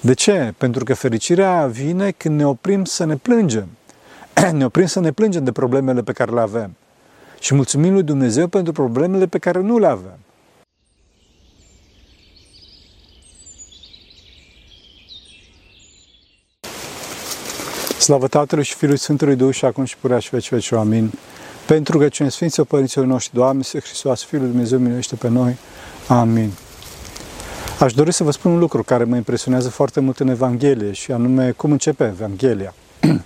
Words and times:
De 0.00 0.14
ce? 0.14 0.54
Pentru 0.58 0.84
că 0.84 0.94
fericirea 0.94 1.66
vine 1.66 2.10
când 2.10 2.36
ne 2.36 2.46
oprim 2.46 2.84
să 2.84 3.04
ne 3.04 3.16
plângem. 3.16 3.68
ne 4.52 4.64
oprim 4.64 4.86
să 4.86 5.00
ne 5.00 5.12
plângem 5.12 5.44
de 5.44 5.52
problemele 5.52 6.02
pe 6.02 6.12
care 6.12 6.32
le 6.32 6.40
avem. 6.40 6.76
Și 7.40 7.54
mulțumim 7.54 7.92
lui 7.92 8.02
Dumnezeu 8.02 8.46
pentru 8.46 8.72
problemele 8.72 9.26
pe 9.26 9.38
care 9.38 9.60
nu 9.60 9.78
le 9.78 9.86
avem. 9.86 10.18
Slavă 17.98 18.28
Tatălui 18.28 18.64
și 18.64 18.74
Fiului 18.74 18.98
Sfântului 18.98 19.36
Duh 19.36 19.54
și 19.54 19.64
acum 19.64 19.84
și 19.84 19.96
purea 19.96 20.18
și 20.18 20.28
veci 20.30 20.50
veci. 20.50 20.72
Amin. 20.72 21.12
Pentru 21.66 21.98
că 21.98 22.08
cine 22.08 22.28
Sfinților 22.28 22.66
Părinților 22.66 23.06
noștri, 23.06 23.34
Doamne, 23.34 23.62
Să 23.62 23.78
Hristos, 23.78 24.24
Fiul 24.24 24.40
lui 24.40 24.50
Dumnezeu, 24.50 24.78
miluiește 24.78 25.16
pe 25.16 25.28
noi. 25.28 25.56
Amin. 26.08 26.52
Aș 27.78 27.92
dori 27.92 28.12
să 28.12 28.24
vă 28.24 28.30
spun 28.30 28.52
un 28.52 28.58
lucru 28.58 28.82
care 28.82 29.04
mă 29.04 29.16
impresionează 29.16 29.68
foarte 29.68 30.00
mult 30.00 30.18
în 30.20 30.28
Evanghelie 30.28 30.92
și 30.92 31.12
anume 31.12 31.50
cum 31.50 31.72
începe 31.72 32.04
Evanghelia. 32.04 32.74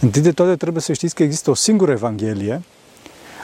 Întâi 0.00 0.22
de 0.22 0.32
toate 0.32 0.56
trebuie 0.56 0.82
să 0.82 0.92
știți 0.92 1.14
că 1.14 1.22
există 1.22 1.50
o 1.50 1.54
singură 1.54 1.90
Evanghelie, 1.90 2.62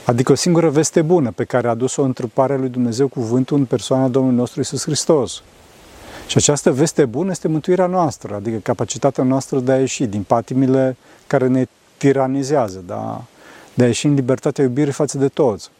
adică 0.04 0.32
o 0.32 0.34
singură 0.34 0.70
veste 0.70 1.02
bună 1.02 1.30
pe 1.30 1.44
care 1.44 1.66
a 1.66 1.70
adus-o 1.70 2.02
întruparea 2.02 2.56
lui 2.56 2.68
Dumnezeu 2.68 3.08
cuvântul 3.08 3.56
în 3.56 3.64
persoana 3.64 4.08
Domnului 4.08 4.38
nostru 4.38 4.60
Isus 4.60 4.82
Hristos. 4.82 5.42
Și 6.26 6.36
această 6.36 6.72
veste 6.72 7.04
bună 7.04 7.30
este 7.30 7.48
mântuirea 7.48 7.86
noastră, 7.86 8.34
adică 8.34 8.56
capacitatea 8.56 9.24
noastră 9.24 9.58
de 9.58 9.72
a 9.72 9.78
ieși 9.78 10.06
din 10.06 10.22
patimile 10.22 10.96
care 11.26 11.46
ne 11.46 11.66
tiranizează, 11.96 12.82
da? 12.86 13.24
de 13.74 13.82
a 13.82 13.86
ieși 13.86 14.06
în 14.06 14.14
libertatea 14.14 14.64
iubirii 14.64 14.92
față 14.92 15.18
de 15.18 15.28
toți. 15.28 15.70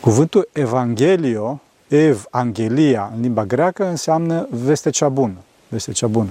Cuvântul 0.00 0.48
Evanghelio, 0.52 1.60
Evanghelia 1.90 3.12
în 3.14 3.20
limba 3.20 3.44
greacă, 3.44 3.86
înseamnă 3.86 4.46
veste 4.50 4.90
cea 4.90 5.08
bună. 5.08 5.36
Veste 5.68 5.92
cea 5.92 6.06
bună. 6.06 6.30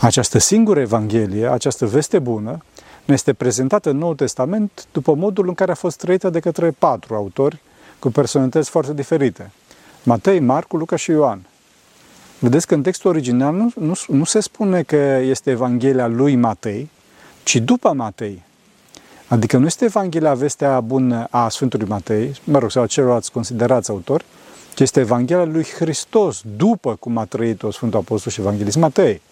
Această 0.00 0.38
singură 0.38 0.80
Evanghelie, 0.80 1.46
această 1.50 1.86
veste 1.86 2.18
bună, 2.18 2.62
ne 3.04 3.14
este 3.14 3.32
prezentată 3.32 3.90
în 3.90 3.98
Noul 3.98 4.14
Testament 4.14 4.86
după 4.92 5.14
modul 5.14 5.48
în 5.48 5.54
care 5.54 5.70
a 5.70 5.74
fost 5.74 5.98
trăită 5.98 6.30
de 6.30 6.40
către 6.40 6.70
patru 6.70 7.14
autori 7.14 7.60
cu 7.98 8.10
personalități 8.10 8.70
foarte 8.70 8.94
diferite. 8.94 9.50
Matei, 10.02 10.40
Marcu, 10.40 10.76
Luca 10.76 10.96
și 10.96 11.10
Ioan. 11.10 11.40
Vedeți 12.38 12.66
că 12.66 12.74
în 12.74 12.82
textul 12.82 13.10
original 13.10 13.54
nu, 13.54 13.70
nu, 13.74 13.94
nu 14.08 14.24
se 14.24 14.40
spune 14.40 14.82
că 14.82 14.96
este 15.22 15.50
Evanghelia 15.50 16.06
lui 16.06 16.36
Matei, 16.36 16.90
ci 17.42 17.56
după 17.56 17.92
Matei. 17.92 18.42
Adică 19.26 19.56
nu 19.56 19.66
este 19.66 19.84
Evanghelia 19.84 20.34
vestea 20.34 20.80
bună 20.80 21.26
a 21.30 21.48
Sfântului 21.48 21.88
Matei, 21.88 22.40
mă 22.44 22.58
rog, 22.58 22.70
sau 22.70 22.82
a 22.82 22.86
celorlalți 22.86 23.32
considerați 23.32 23.90
autori, 23.90 24.24
ci 24.74 24.80
este 24.80 25.00
Evanghelia 25.00 25.44
lui 25.44 25.66
Hristos, 25.78 26.40
după 26.56 26.96
cum 26.96 27.18
a 27.18 27.24
trăit-o 27.24 27.70
Sfântul 27.70 27.98
Apostol 27.98 28.32
și 28.32 28.40
Evanghelist 28.40 28.76
Matei. 28.76 29.22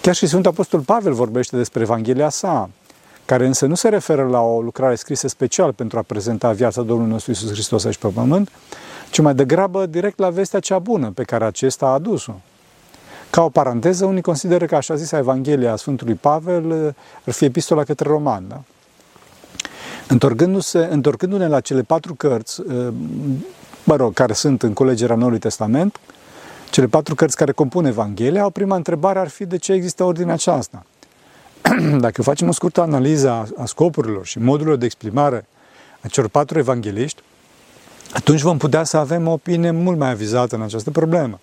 Chiar 0.00 0.14
și 0.14 0.26
Sfântul 0.26 0.50
Apostol 0.50 0.80
Pavel 0.80 1.12
vorbește 1.12 1.56
despre 1.56 1.80
Evanghelia 1.80 2.28
sa, 2.28 2.70
care 3.24 3.46
însă 3.46 3.66
nu 3.66 3.74
se 3.74 3.88
referă 3.88 4.28
la 4.28 4.40
o 4.40 4.60
lucrare 4.60 4.94
scrisă 4.94 5.28
special 5.28 5.72
pentru 5.72 5.98
a 5.98 6.02
prezenta 6.02 6.52
viața 6.52 6.82
Domnului 6.82 7.12
nostru 7.12 7.30
Isus 7.30 7.50
Hristos 7.50 7.84
aici 7.84 7.96
pe 7.96 8.08
pământ, 8.08 8.50
ci 9.10 9.20
mai 9.20 9.34
degrabă 9.34 9.86
direct 9.86 10.18
la 10.18 10.30
vestea 10.30 10.60
cea 10.60 10.78
bună 10.78 11.10
pe 11.10 11.22
care 11.22 11.44
acesta 11.44 11.86
a 11.86 11.92
adus-o. 11.92 12.34
Ca 13.30 13.42
o 13.42 13.48
paranteză, 13.48 14.04
unii 14.04 14.22
consideră 14.22 14.66
că 14.66 14.76
așa 14.76 14.94
zisa 14.94 15.18
Evanghelia 15.18 15.76
Sfântului 15.76 16.14
Pavel 16.14 16.94
ar 17.26 17.32
fi 17.32 17.44
epistola 17.44 17.84
către 17.84 18.08
roman. 18.08 18.44
Da? 18.48 18.62
Întorcându-se, 20.08 20.88
întorcându-ne 20.90 21.46
la 21.46 21.60
cele 21.60 21.82
patru 21.82 22.14
cărți, 22.14 22.62
mă 23.88 23.96
rog, 23.96 24.14
care 24.14 24.32
sunt 24.32 24.62
în 24.62 24.72
culegerea 24.72 25.16
Noului 25.16 25.38
Testament, 25.38 26.00
cele 26.70 26.86
patru 26.86 27.14
cărți 27.14 27.36
care 27.36 27.52
compun 27.52 27.84
Evanghelia, 27.84 28.44
o 28.44 28.50
prima 28.50 28.76
întrebare 28.76 29.18
ar 29.18 29.28
fi 29.28 29.46
de 29.46 29.56
ce 29.56 29.72
există 29.72 30.04
ordinea 30.04 30.34
aceasta. 30.34 30.86
Dacă 32.04 32.22
facem 32.22 32.48
o 32.48 32.52
scurtă 32.52 32.80
analiză 32.80 33.48
a 33.56 33.64
scopurilor 33.64 34.26
și 34.26 34.38
modurilor 34.38 34.76
de 34.76 34.84
exprimare 34.84 35.46
a 36.00 36.08
celor 36.08 36.28
patru 36.28 36.58
evangeliști, 36.58 37.22
atunci 38.12 38.40
vom 38.40 38.58
putea 38.58 38.84
să 38.84 38.96
avem 38.96 39.26
o 39.26 39.32
opinie 39.32 39.70
mult 39.70 39.98
mai 39.98 40.10
avizată 40.10 40.54
în 40.54 40.62
această 40.62 40.90
problemă. 40.90 41.40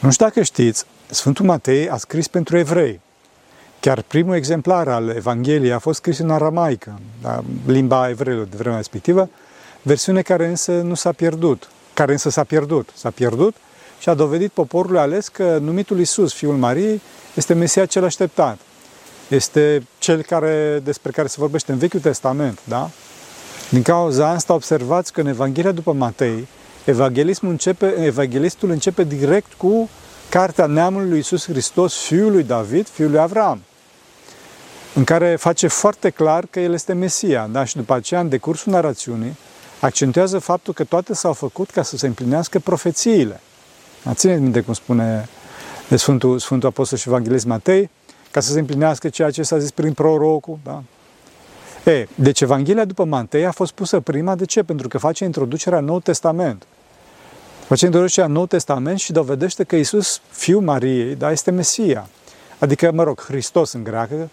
Nu 0.00 0.10
știu 0.10 0.24
dacă 0.24 0.42
știți, 0.42 0.84
Sfântul 1.06 1.44
Matei 1.44 1.88
a 1.88 1.96
scris 1.96 2.28
pentru 2.28 2.58
evrei. 2.58 3.00
Chiar 3.80 4.02
primul 4.02 4.34
exemplar 4.34 4.88
al 4.88 5.08
Evangheliei 5.08 5.72
a 5.72 5.78
fost 5.78 5.98
scris 5.98 6.18
în 6.18 6.30
aramaică, 6.30 7.00
da, 7.22 7.42
limba 7.66 8.08
evreilor 8.08 8.46
de 8.46 8.56
vremea 8.56 8.78
respectivă, 8.78 9.28
versiune 9.84 10.22
care 10.22 10.46
însă 10.46 10.72
nu 10.72 10.94
s-a 10.94 11.12
pierdut, 11.12 11.68
care 11.94 12.12
însă 12.12 12.30
s-a 12.30 12.44
pierdut. 12.44 12.88
S-a 12.94 13.10
pierdut 13.10 13.54
și 13.98 14.08
a 14.08 14.14
dovedit 14.14 14.50
poporului 14.50 14.98
ales 14.98 15.28
că 15.28 15.58
numitul 15.60 16.00
Isus, 16.00 16.32
Fiul 16.32 16.56
Mariei, 16.56 17.00
este 17.34 17.54
Mesia 17.54 17.86
cel 17.86 18.04
așteptat. 18.04 18.58
Este 19.28 19.86
cel 19.98 20.22
care, 20.22 20.80
despre 20.84 21.10
care 21.10 21.28
se 21.28 21.36
vorbește 21.38 21.72
în 21.72 21.78
Vechiul 21.78 22.00
Testament, 22.00 22.58
da? 22.64 22.90
Din 23.70 23.82
cauza 23.82 24.28
asta 24.28 24.54
observați 24.54 25.12
că 25.12 25.20
în 25.20 25.26
Evanghelia 25.26 25.72
după 25.72 25.92
Matei, 25.92 26.46
evanghelismul 26.84 27.50
începe, 27.50 27.86
evanghelistul 27.86 28.70
începe 28.70 29.04
direct 29.04 29.52
cu 29.52 29.88
cartea 30.28 30.66
neamului 30.66 31.08
lui 31.08 31.18
Isus 31.18 31.46
Hristos, 31.46 31.94
fiul 31.94 32.32
lui 32.32 32.42
David, 32.42 32.88
fiul 32.88 33.10
lui 33.10 33.18
Avram, 33.18 33.62
în 34.94 35.04
care 35.04 35.36
face 35.36 35.66
foarte 35.66 36.10
clar 36.10 36.46
că 36.50 36.60
el 36.60 36.72
este 36.72 36.92
Mesia, 36.92 37.48
da? 37.52 37.64
și 37.64 37.76
după 37.76 37.94
aceea, 37.94 38.20
în 38.20 38.28
decursul 38.28 38.72
narațiunii, 38.72 39.36
accentuează 39.84 40.38
faptul 40.38 40.74
că 40.74 40.84
toate 40.84 41.14
s-au 41.14 41.32
făcut 41.32 41.70
ca 41.70 41.82
să 41.82 41.96
se 41.96 42.06
împlinească 42.06 42.58
profețiile. 42.58 43.40
Țineți 44.12 44.40
minte 44.40 44.60
cum 44.60 44.74
spune 44.74 45.28
Sfântul, 45.94 46.38
Sfântul 46.38 46.68
Apostol 46.68 46.98
și 46.98 47.08
Evanghelist 47.08 47.46
Matei, 47.46 47.90
ca 48.30 48.40
să 48.40 48.52
se 48.52 48.58
împlinească 48.58 49.08
ceea 49.08 49.30
ce 49.30 49.42
s-a 49.42 49.58
zis 49.58 49.70
prin 49.70 49.92
prorocul. 49.92 50.58
Da? 50.64 50.82
E, 51.90 52.06
deci 52.14 52.40
Evanghelia 52.40 52.84
după 52.84 53.04
Matei 53.04 53.46
a 53.46 53.50
fost 53.50 53.72
pusă 53.72 54.00
prima, 54.00 54.34
de 54.34 54.44
ce? 54.44 54.62
Pentru 54.62 54.88
că 54.88 54.98
face 54.98 55.24
introducerea 55.24 55.78
în 55.78 55.84
Nou 55.84 56.00
Testament. 56.00 56.66
Face 57.66 57.84
introducerea 57.84 58.28
în 58.28 58.34
Nou 58.34 58.46
Testament 58.46 58.98
și 58.98 59.12
dovedește 59.12 59.64
că 59.64 59.76
Isus, 59.76 60.20
Fiul 60.30 60.62
Mariei, 60.62 61.14
da, 61.14 61.30
este 61.30 61.50
Mesia. 61.50 62.08
Adică, 62.58 62.92
mă 62.92 63.02
rog, 63.02 63.20
Hristos 63.20 63.72
în 63.72 63.84
greacă, 63.84 64.30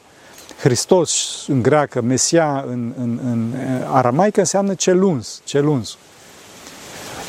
Hristos 0.61 1.43
în 1.47 1.61
greacă, 1.61 2.01
Mesia 2.01 2.63
în, 2.67 2.93
în, 2.97 3.19
în 3.23 3.53
aramaică 3.85 4.39
înseamnă 4.39 4.73
celuns, 4.73 5.41
celuns. 5.43 5.97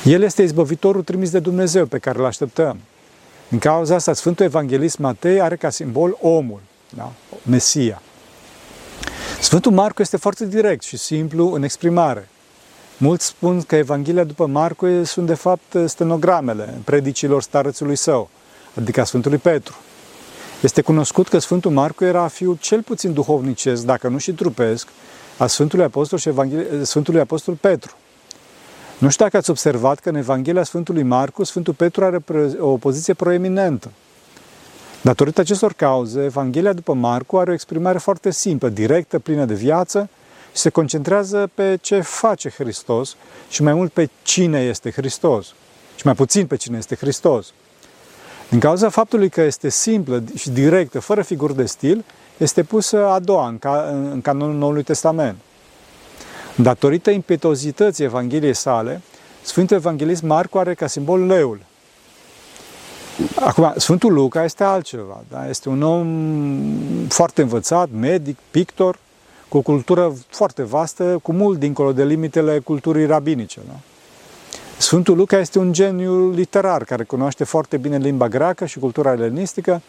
El 0.04 0.22
este 0.22 0.42
izbăvitorul 0.42 1.02
trimis 1.02 1.30
de 1.30 1.38
Dumnezeu 1.38 1.86
pe 1.86 1.98
care 1.98 2.18
îl 2.18 2.24
așteptăm. 2.24 2.78
În 3.50 3.58
cauza 3.58 3.94
asta, 3.94 4.12
Sfântul 4.12 4.44
Evanghelist 4.44 4.98
Matei 4.98 5.40
are 5.40 5.56
ca 5.56 5.70
simbol 5.70 6.16
omul, 6.20 6.60
da? 6.88 7.12
Mesia. 7.42 8.02
Sfântul 9.40 9.72
Marcu 9.72 10.02
este 10.02 10.16
foarte 10.16 10.46
direct 10.46 10.82
și 10.82 10.96
simplu 10.96 11.52
în 11.52 11.62
exprimare. 11.62 12.28
Mulți 12.96 13.26
spun 13.26 13.62
că 13.62 13.76
Evanghelia 13.76 14.24
după 14.24 14.46
Marcu 14.46 15.04
sunt 15.04 15.26
de 15.26 15.34
fapt 15.34 15.76
stenogramele 15.86 16.78
predicilor 16.84 17.42
starățului 17.42 17.96
său, 17.96 18.28
adică 18.78 19.00
a 19.00 19.04
Sfântului 19.04 19.38
Petru. 19.38 19.74
Este 20.62 20.80
cunoscut 20.80 21.28
că 21.28 21.38
Sfântul 21.38 21.70
Marcu 21.70 22.04
era 22.04 22.28
fiul 22.28 22.56
cel 22.60 22.82
puțin 22.82 23.12
duhovnicesc, 23.12 23.84
dacă 23.84 24.08
nu 24.08 24.18
și 24.18 24.32
trupesc, 24.32 24.88
a 25.38 25.46
Sfântului 25.46 25.84
Apostol 25.84 26.18
și 26.18 26.28
Evanghelie, 26.28 26.84
Sfântului 26.84 27.20
Apostol 27.20 27.54
Petru. 27.54 27.96
Nu 28.98 29.10
știu 29.10 29.24
dacă 29.24 29.36
ați 29.36 29.50
observat 29.50 29.98
că 29.98 30.08
în 30.08 30.14
Evanghelia 30.14 30.62
Sfântului 30.62 31.02
Marcu, 31.02 31.44
Sfântul 31.44 31.74
Petru 31.74 32.04
are 32.04 32.18
o 32.58 32.76
poziție 32.76 33.14
proeminentă. 33.14 33.90
Datorită 35.00 35.40
acestor 35.40 35.72
cauze, 35.72 36.24
Evanghelia 36.24 36.72
după 36.72 36.92
Marcu 36.92 37.36
are 37.36 37.50
o 37.50 37.54
exprimare 37.54 37.98
foarte 37.98 38.30
simplă, 38.30 38.68
directă, 38.68 39.18
plină 39.18 39.44
de 39.44 39.54
viață 39.54 40.08
și 40.52 40.60
se 40.60 40.70
concentrează 40.70 41.50
pe 41.54 41.78
ce 41.80 42.00
face 42.00 42.50
Hristos 42.50 43.16
și 43.48 43.62
mai 43.62 43.74
mult 43.74 43.92
pe 43.92 44.08
cine 44.22 44.60
este 44.60 44.90
Hristos 44.90 45.46
și 45.96 46.02
mai 46.06 46.14
puțin 46.14 46.46
pe 46.46 46.56
cine 46.56 46.78
este 46.78 46.94
Hristos. 46.94 47.52
Din 48.52 48.60
cauza 48.60 48.88
faptului 48.88 49.28
că 49.28 49.40
este 49.40 49.68
simplă 49.68 50.22
și 50.36 50.50
directă, 50.50 51.00
fără 51.00 51.22
figuri 51.22 51.56
de 51.56 51.64
stil, 51.64 52.04
este 52.36 52.62
pusă 52.62 53.06
a 53.06 53.18
doua 53.18 53.48
în, 53.48 53.58
ca, 53.58 53.88
în 54.12 54.20
canonul 54.20 54.54
Noului 54.54 54.82
Testament. 54.82 55.36
Datorită 56.56 57.10
impetozității 57.10 58.04
Evangheliei 58.04 58.54
sale, 58.54 59.00
Sfântul 59.42 59.76
Evanghelist 59.76 60.22
Marcu 60.22 60.58
are 60.58 60.74
ca 60.74 60.86
simbol 60.86 61.26
leul. 61.26 61.60
Acum, 63.40 63.72
Sfântul 63.76 64.12
Luca 64.12 64.44
este 64.44 64.64
altceva. 64.64 65.24
Da? 65.30 65.48
Este 65.48 65.68
un 65.68 65.82
om 65.82 66.06
foarte 67.08 67.42
învățat, 67.42 67.88
medic, 67.98 68.38
pictor, 68.50 68.98
cu 69.48 69.56
o 69.56 69.60
cultură 69.60 70.14
foarte 70.28 70.62
vastă, 70.62 71.18
cu 71.22 71.32
mult 71.32 71.58
dincolo 71.58 71.92
de 71.92 72.04
limitele 72.04 72.58
culturii 72.58 73.06
rabinice. 73.06 73.60
Da? 73.66 73.74
Sfântul 74.82 75.16
Luca 75.16 75.38
este 75.38 75.58
un 75.58 75.72
geniu 75.72 76.30
literar 76.30 76.84
care 76.84 77.04
cunoaște 77.04 77.44
foarte 77.44 77.76
bine 77.76 77.96
limba 77.96 78.28
greacă 78.28 78.66
și 78.66 78.78
cultura 78.78 79.12
elenistică 79.12 79.82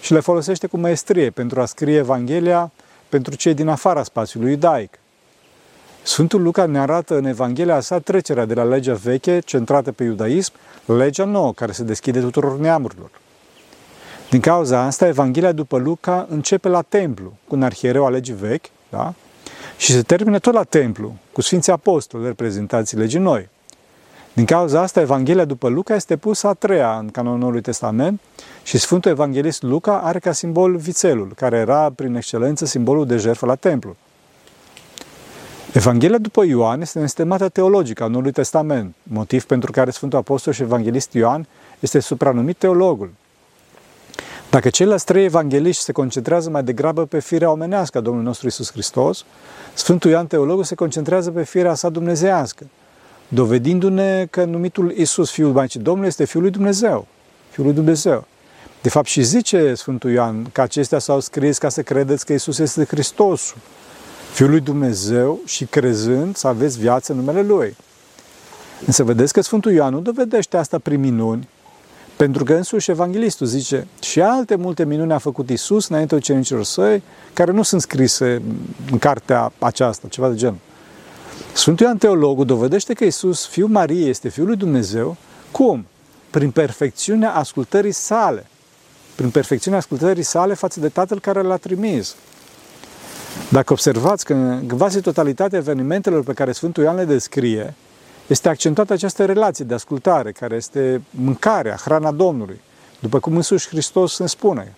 și 0.00 0.12
le 0.12 0.20
folosește 0.20 0.66
cu 0.66 0.76
maestrie 0.76 1.30
pentru 1.30 1.60
a 1.60 1.64
scrie 1.64 1.96
Evanghelia 1.96 2.70
pentru 3.08 3.34
cei 3.34 3.54
din 3.54 3.68
afara 3.68 4.02
spațiului 4.02 4.50
iudaic. 4.50 4.98
Sfântul 6.02 6.42
Luca 6.42 6.66
ne 6.66 6.78
arată 6.78 7.16
în 7.16 7.24
Evanghelia 7.24 7.80
sa 7.80 7.98
trecerea 7.98 8.44
de 8.44 8.54
la 8.54 8.64
legea 8.64 8.94
veche, 8.94 9.38
centrată 9.38 9.92
pe 9.92 10.04
iudaism, 10.04 10.52
legea 10.84 11.24
nouă, 11.24 11.52
care 11.52 11.72
se 11.72 11.82
deschide 11.82 12.20
tuturor 12.20 12.58
neamurilor. 12.58 13.10
Din 14.30 14.40
cauza 14.40 14.80
asta, 14.80 15.06
Evanghelia 15.06 15.52
după 15.52 15.78
Luca 15.78 16.26
începe 16.30 16.68
la 16.68 16.82
templu, 16.82 17.32
cu 17.48 17.54
un 17.54 17.62
arhiereu 17.62 18.04
al 18.04 18.12
legii 18.12 18.34
vechi, 18.34 18.64
da? 18.90 19.14
și 19.76 19.92
se 19.92 20.02
termină 20.02 20.38
tot 20.38 20.54
la 20.54 20.62
templu, 20.62 21.16
cu 21.32 21.40
Sfinții 21.40 21.72
Apostoli, 21.72 22.26
reprezentații 22.26 22.96
legii 22.96 23.20
noi. 23.20 23.52
Din 24.34 24.44
cauza 24.44 24.80
asta, 24.80 25.00
Evanghelia 25.00 25.44
după 25.44 25.68
Luca 25.68 25.94
este 25.94 26.16
pusă 26.16 26.46
a 26.46 26.52
treia 26.52 26.98
în 26.98 27.08
canonul 27.08 27.38
Noului 27.38 27.60
Testament 27.60 28.20
și 28.62 28.78
Sfântul 28.78 29.10
Evanghelist 29.10 29.62
Luca 29.62 29.98
are 29.98 30.18
ca 30.18 30.32
simbol 30.32 30.76
vițelul, 30.76 31.32
care 31.36 31.56
era 31.56 31.90
prin 31.90 32.14
excelență 32.14 32.64
simbolul 32.64 33.06
de 33.06 33.16
jertfă 33.16 33.46
la 33.46 33.54
templu. 33.54 33.96
Evanghelia 35.72 36.18
după 36.18 36.44
Ioan 36.44 36.80
este 36.80 36.98
nestemată 36.98 37.48
teologică 37.48 38.02
a 38.02 38.06
Noului 38.06 38.32
Testament, 38.32 38.94
motiv 39.02 39.44
pentru 39.44 39.70
care 39.70 39.90
Sfântul 39.90 40.18
Apostol 40.18 40.52
și 40.52 40.62
Evanghelist 40.62 41.12
Ioan 41.12 41.46
este 41.80 41.98
supranumit 41.98 42.56
teologul. 42.56 43.12
Dacă 44.50 44.68
ceilalți 44.68 45.04
trei 45.04 45.24
evangeliști 45.24 45.82
se 45.82 45.92
concentrează 45.92 46.50
mai 46.50 46.62
degrabă 46.62 47.04
pe 47.04 47.20
firea 47.20 47.50
omenească 47.50 47.98
a 47.98 48.00
Domnului 48.00 48.26
nostru 48.26 48.46
Isus 48.46 48.72
Hristos, 48.72 49.24
Sfântul 49.74 50.10
Ioan 50.10 50.26
Teologul 50.26 50.64
se 50.64 50.74
concentrează 50.74 51.30
pe 51.30 51.42
firea 51.42 51.74
sa 51.74 51.88
dumnezească, 51.88 52.66
dovedindu-ne 53.28 54.26
că 54.30 54.44
numitul 54.44 54.92
Isus, 54.96 55.30
Fiul 55.30 55.52
Maicii 55.52 55.80
Domnului, 55.80 56.08
este 56.08 56.24
Fiul 56.24 56.42
lui 56.42 56.52
Dumnezeu. 56.52 57.06
Fiul 57.50 57.66
lui 57.66 57.74
Dumnezeu. 57.74 58.26
De 58.82 58.88
fapt 58.88 59.06
și 59.06 59.22
zice 59.22 59.74
Sfântul 59.74 60.10
Ioan 60.10 60.46
că 60.52 60.60
acestea 60.60 60.98
s-au 60.98 61.20
scris 61.20 61.58
ca 61.58 61.68
să 61.68 61.82
credeți 61.82 62.26
că 62.26 62.32
Isus 62.32 62.58
este 62.58 62.84
Hristosul, 62.84 63.56
Fiul 64.32 64.50
lui 64.50 64.60
Dumnezeu 64.60 65.40
și 65.44 65.64
crezând 65.64 66.36
să 66.36 66.46
aveți 66.46 66.78
viață 66.78 67.12
în 67.12 67.18
numele 67.18 67.42
Lui. 67.42 67.76
Însă 68.86 69.04
vedeți 69.04 69.32
că 69.32 69.40
Sfântul 69.40 69.72
Ioan 69.72 69.92
nu 69.92 70.00
dovedește 70.00 70.56
asta 70.56 70.78
prin 70.78 71.00
minuni, 71.00 71.48
pentru 72.16 72.44
că 72.44 72.54
însuși 72.54 72.90
Evanghelistul 72.90 73.46
zice 73.46 73.86
și 74.00 74.20
alte 74.20 74.54
multe 74.54 74.84
minuni 74.84 75.12
a 75.12 75.18
făcut 75.18 75.50
Isus 75.50 75.88
înainte 75.88 76.14
ucenicilor 76.14 76.64
săi, 76.64 77.02
care 77.32 77.52
nu 77.52 77.62
sunt 77.62 77.80
scrise 77.80 78.42
în 78.90 78.98
cartea 78.98 79.52
aceasta, 79.58 80.08
ceva 80.08 80.28
de 80.28 80.36
genul. 80.36 80.58
Sfântul 81.52 81.86
Ioan 81.86 81.98
Teologul 81.98 82.44
dovedește 82.44 82.92
că 82.92 83.04
Isus, 83.04 83.46
Fiul 83.46 83.68
Mariei, 83.68 84.08
este 84.08 84.28
Fiul 84.28 84.46
lui 84.46 84.56
Dumnezeu. 84.56 85.16
Cum? 85.50 85.86
Prin 86.30 86.50
perfecțiunea 86.50 87.34
ascultării 87.34 87.92
sale. 87.92 88.46
Prin 89.14 89.30
perfecțiunea 89.30 89.78
ascultării 89.78 90.22
sale 90.22 90.54
față 90.54 90.80
de 90.80 90.88
Tatăl 90.88 91.20
care 91.20 91.42
l-a 91.42 91.56
trimis. 91.56 92.14
Dacă 93.50 93.72
observați 93.72 94.24
că 94.24 94.32
în 94.32 94.68
quasi 94.68 95.00
totalitatea 95.00 95.58
evenimentelor 95.58 96.22
pe 96.22 96.32
care 96.32 96.52
Sfântul 96.52 96.82
Ioan 96.82 96.96
le 96.96 97.04
descrie, 97.04 97.74
este 98.26 98.48
accentuată 98.48 98.92
această 98.92 99.24
relație 99.24 99.64
de 99.64 99.74
ascultare, 99.74 100.32
care 100.32 100.54
este 100.54 101.02
mâncarea, 101.10 101.76
hrana 101.84 102.12
Domnului, 102.12 102.60
după 102.98 103.20
cum 103.20 103.36
însuși 103.36 103.68
Hristos 103.68 104.18
ne 104.18 104.26
spune. 104.26 104.74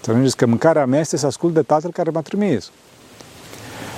Să 0.00 0.12
nu 0.12 0.28
că 0.36 0.46
mâncarea 0.46 0.86
mea 0.86 1.00
este 1.00 1.16
să 1.16 1.26
ascult 1.26 1.54
de 1.54 1.62
Tatăl 1.62 1.90
care 1.90 2.10
m-a 2.10 2.20
trimis. 2.20 2.70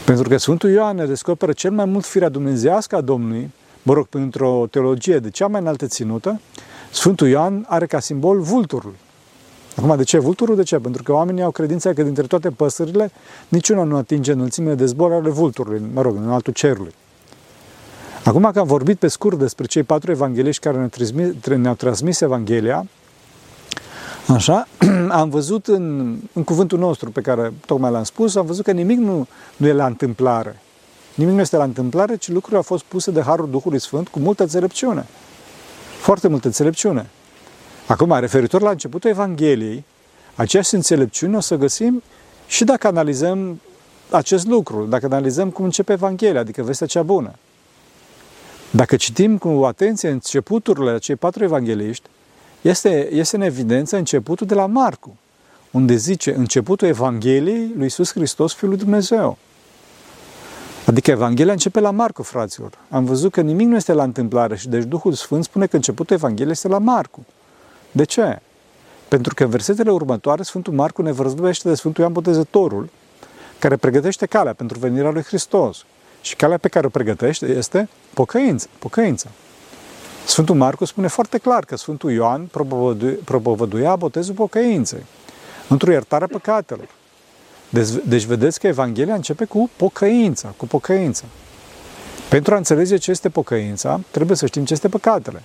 Pentru 0.05 0.29
că 0.29 0.37
Sfântul 0.37 0.71
Ioan 0.71 0.97
ne 0.97 1.07
descoperă 1.07 1.53
cel 1.53 1.71
mai 1.71 1.85
mult 1.85 2.05
firea 2.05 2.29
dumnezească 2.29 2.97
a 2.97 3.01
Domnului, 3.01 3.51
mă 3.83 3.93
rog, 3.93 4.07
printr-o 4.07 4.67
teologie 4.71 5.19
de 5.19 5.31
cea 5.31 5.47
mai 5.47 5.61
înaltă 5.61 5.87
ținută, 5.87 6.41
Sfântul 6.93 7.29
Ioan 7.29 7.65
are 7.69 7.87
ca 7.87 8.01
simbol 8.01 8.41
vulturul. 8.41 8.95
Acum, 9.77 9.97
de 9.97 10.03
ce 10.03 10.19
vulturul? 10.19 10.57
De 10.57 10.63
ce? 10.63 10.79
Pentru 10.79 11.03
că 11.03 11.13
oamenii 11.13 11.43
au 11.43 11.51
credința 11.51 11.93
că 11.93 12.03
dintre 12.03 12.23
toate 12.23 12.51
păsările, 12.51 13.11
niciuna 13.49 13.83
nu 13.83 13.97
atinge 13.97 14.33
înălțimile 14.33 14.75
de 14.75 14.87
zbor 14.87 15.13
ale 15.13 15.29
vulturului, 15.29 15.83
mă 15.93 16.03
rog, 16.03 16.17
în 16.17 16.31
altul 16.31 16.53
cerului. 16.53 16.95
Acum 18.25 18.51
că 18.53 18.59
am 18.59 18.67
vorbit 18.67 18.99
pe 18.99 19.09
scurt 19.09 19.39
despre 19.39 19.67
cei 19.67 19.83
patru 19.83 20.11
evangeliști 20.11 20.63
care 20.63 20.77
ne-au 20.77 20.89
transmis, 20.89 21.35
ne 21.57 21.75
transmis 21.75 22.21
Evanghelia, 22.21 22.87
așa, 24.29 24.69
am 25.21 25.29
văzut 25.29 25.67
în, 25.67 26.17
în 26.33 26.45
cuvântul 26.45 26.79
nostru 26.79 27.11
pe 27.11 27.21
care 27.21 27.53
tocmai 27.67 27.91
l-am 27.91 28.05
spus, 28.05 28.35
am 28.35 28.47
văzut 28.47 28.65
că 28.65 28.73
nimic 28.73 28.99
nu, 28.99 29.27
nu 29.57 29.67
e 29.67 29.73
la 29.73 29.87
întâmplare. 29.87 30.61
Nimic 31.15 31.35
nu 31.35 31.41
este 31.41 31.57
la 31.57 31.65
întâmplare, 31.65 32.17
ci 32.17 32.29
lucrurile 32.29 32.57
au 32.57 32.63
fost 32.63 32.85
puse 32.85 33.11
de 33.11 33.23
Harul 33.23 33.51
Duhului 33.51 33.81
Sfânt 33.81 34.09
cu 34.09 34.19
multă 34.19 34.43
înțelepciune. 34.43 35.07
Foarte 36.01 36.29
multă 36.29 36.47
înțelepciune. 36.47 37.07
Acum, 37.87 38.19
referitor 38.19 38.61
la 38.61 38.71
începutul 38.71 39.11
Evangheliei, 39.11 39.85
aceeași 40.35 40.75
înțelepciune 40.75 41.37
o 41.37 41.41
să 41.41 41.57
găsim 41.57 42.03
și 42.47 42.65
dacă 42.65 42.87
analizăm 42.87 43.61
acest 44.11 44.47
lucru, 44.47 44.85
dacă 44.85 45.05
analizăm 45.07 45.51
cum 45.51 45.65
începe 45.65 45.93
Evanghelia, 45.93 46.41
adică 46.41 46.63
vestea 46.63 46.87
cea 46.87 47.03
bună. 47.03 47.33
Dacă 48.71 48.97
citim 48.97 49.39
cu 49.39 49.49
atenție 49.49 50.09
începuturile 50.09 50.99
cei 50.99 51.17
patru 51.17 51.45
evangeliști, 51.45 52.09
este, 52.63 53.13
este 53.13 53.37
în 53.37 53.43
evidență 53.43 53.97
începutul 53.97 54.47
de 54.47 54.55
la 54.55 54.67
Marcu, 54.67 55.17
unde 55.71 55.95
zice 55.95 56.35
începutul 56.35 56.89
Evangheliei 56.89 57.73
lui 57.75 57.83
Iisus 57.83 58.13
Hristos, 58.13 58.55
Fiul 58.55 58.71
lui 58.71 58.79
Dumnezeu. 58.79 59.39
Adică 60.87 61.11
Evanghelia 61.11 61.53
începe 61.53 61.81
la 61.81 61.91
Marcu, 61.91 62.23
fraților. 62.23 62.71
Am 62.91 63.05
văzut 63.05 63.33
că 63.33 63.41
nimic 63.41 63.67
nu 63.67 63.77
este 63.77 63.93
la 63.93 64.03
întâmplare 64.03 64.57
și 64.57 64.69
deci 64.69 64.85
Duhul 64.85 65.13
Sfânt 65.13 65.45
spune 65.45 65.67
că 65.67 65.77
începutul 65.77 66.17
Evangheliei 66.17 66.53
este 66.53 66.69
la 66.69 66.79
Marcu. 66.79 67.25
De 67.91 68.05
ce? 68.05 68.41
Pentru 69.09 69.35
că 69.35 69.45
în 69.45 69.51
versetele 69.51 69.91
următoare 69.91 70.43
Sfântul 70.43 70.73
Marcu 70.73 71.03
ne 71.03 71.13
vorbește 71.13 71.69
de 71.69 71.75
Sfântul 71.75 72.03
Ioan 72.03 72.13
Botezătorul, 72.13 72.89
care 73.59 73.77
pregătește 73.77 74.27
calea 74.27 74.53
pentru 74.53 74.79
venirea 74.79 75.11
lui 75.11 75.23
Hristos. 75.23 75.85
Și 76.21 76.37
calea 76.37 76.59
pe 76.59 76.69
care 76.69 76.87
o 76.87 76.89
pregătește 76.89 77.47
este 77.47 77.89
pocăință, 78.15 78.69
pocăință. 78.79 79.31
Sfântul 80.27 80.55
Marcu 80.55 80.85
spune 80.85 81.07
foarte 81.07 81.39
clar 81.39 81.65
că 81.65 81.77
Sfântul 81.77 82.11
Ioan 82.11 82.49
propovăduia 83.25 83.97
botezul 83.97 84.35
pocăinței, 84.35 85.05
într-o 85.69 85.91
iertare 85.91 86.27
păcatelor. 86.27 86.89
Deci, 87.69 87.89
deci 88.07 88.25
vedeți 88.25 88.61
că 88.61 88.67
Evanghelia 88.67 89.15
începe 89.15 89.45
cu 89.45 89.71
pocăința, 89.77 90.55
cu 90.57 90.67
pocăința. 90.67 91.25
Pentru 92.29 92.55
a 92.55 92.57
înțelege 92.57 92.97
ce 92.97 93.11
este 93.11 93.29
pocăința, 93.29 94.01
trebuie 94.11 94.37
să 94.37 94.47
știm 94.47 94.65
ce 94.65 94.73
este 94.73 94.89
păcatele. 94.89 95.43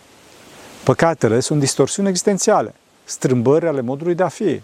Păcatele 0.84 1.40
sunt 1.40 1.60
distorsiuni 1.60 2.10
existențiale, 2.10 2.76
strâmbări 3.04 3.68
ale 3.68 3.82
modului 3.82 4.16
de 4.16 4.24
a 4.24 4.28
fi. 4.28 4.62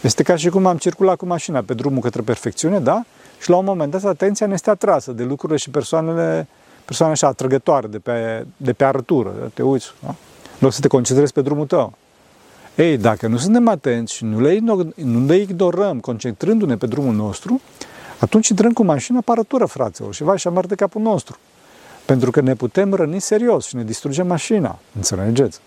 Este 0.00 0.22
ca 0.22 0.36
și 0.36 0.48
cum 0.48 0.66
am 0.66 0.76
circulat 0.76 1.16
cu 1.16 1.26
mașina 1.26 1.62
pe 1.62 1.74
drumul 1.74 2.00
către 2.00 2.22
perfecțiune, 2.22 2.80
da? 2.80 3.02
Și 3.40 3.50
la 3.50 3.56
un 3.56 3.64
moment 3.64 3.90
dat 3.90 4.04
atenția 4.04 4.46
ne 4.46 4.52
este 4.52 4.70
atrasă 4.70 5.12
de 5.12 5.22
lucrurile 5.22 5.58
și 5.58 5.70
persoanele, 5.70 6.48
persoane 6.84 7.12
așa 7.12 7.26
atrăgătoare 7.26 7.86
de 7.86 7.98
pe, 7.98 8.46
de 8.56 8.72
pe 8.72 8.84
arătură. 8.84 9.50
Te 9.54 9.62
uiți, 9.62 9.92
da? 10.02 10.08
În 10.08 10.58
loc 10.58 10.72
să 10.72 10.80
te 10.80 10.88
concentrezi 10.88 11.32
pe 11.32 11.42
drumul 11.42 11.66
tău. 11.66 11.92
Ei, 12.74 12.96
dacă 12.96 13.26
nu 13.26 13.36
suntem 13.36 13.68
atenți 13.68 14.14
și 14.14 14.24
nu 14.24 14.40
le, 14.40 14.58
nu 14.94 15.26
le 15.26 15.36
ignorăm, 15.36 16.00
concentrându-ne 16.00 16.76
pe 16.76 16.86
drumul 16.86 17.14
nostru, 17.14 17.60
atunci 18.18 18.48
intrăm 18.48 18.72
cu 18.72 18.84
mașina 18.84 19.20
pe 19.20 19.30
arătură, 19.30 19.64
fraților, 19.64 20.14
și 20.14 20.22
vai 20.22 20.38
și 20.38 20.46
amar 20.46 20.66
de 20.66 20.74
capul 20.74 21.02
nostru. 21.02 21.38
Pentru 22.04 22.30
că 22.30 22.40
ne 22.40 22.54
putem 22.54 22.94
răni 22.94 23.20
serios 23.20 23.66
și 23.66 23.76
ne 23.76 23.84
distrugem 23.84 24.26
mașina. 24.26 24.78
Înțelegeți? 24.96 25.60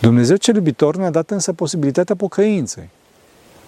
Dumnezeu 0.00 0.36
cel 0.36 0.54
iubitor 0.54 0.96
ne-a 0.96 1.10
dat 1.10 1.30
însă 1.30 1.52
posibilitatea 1.52 2.16
pocăinței. 2.16 2.88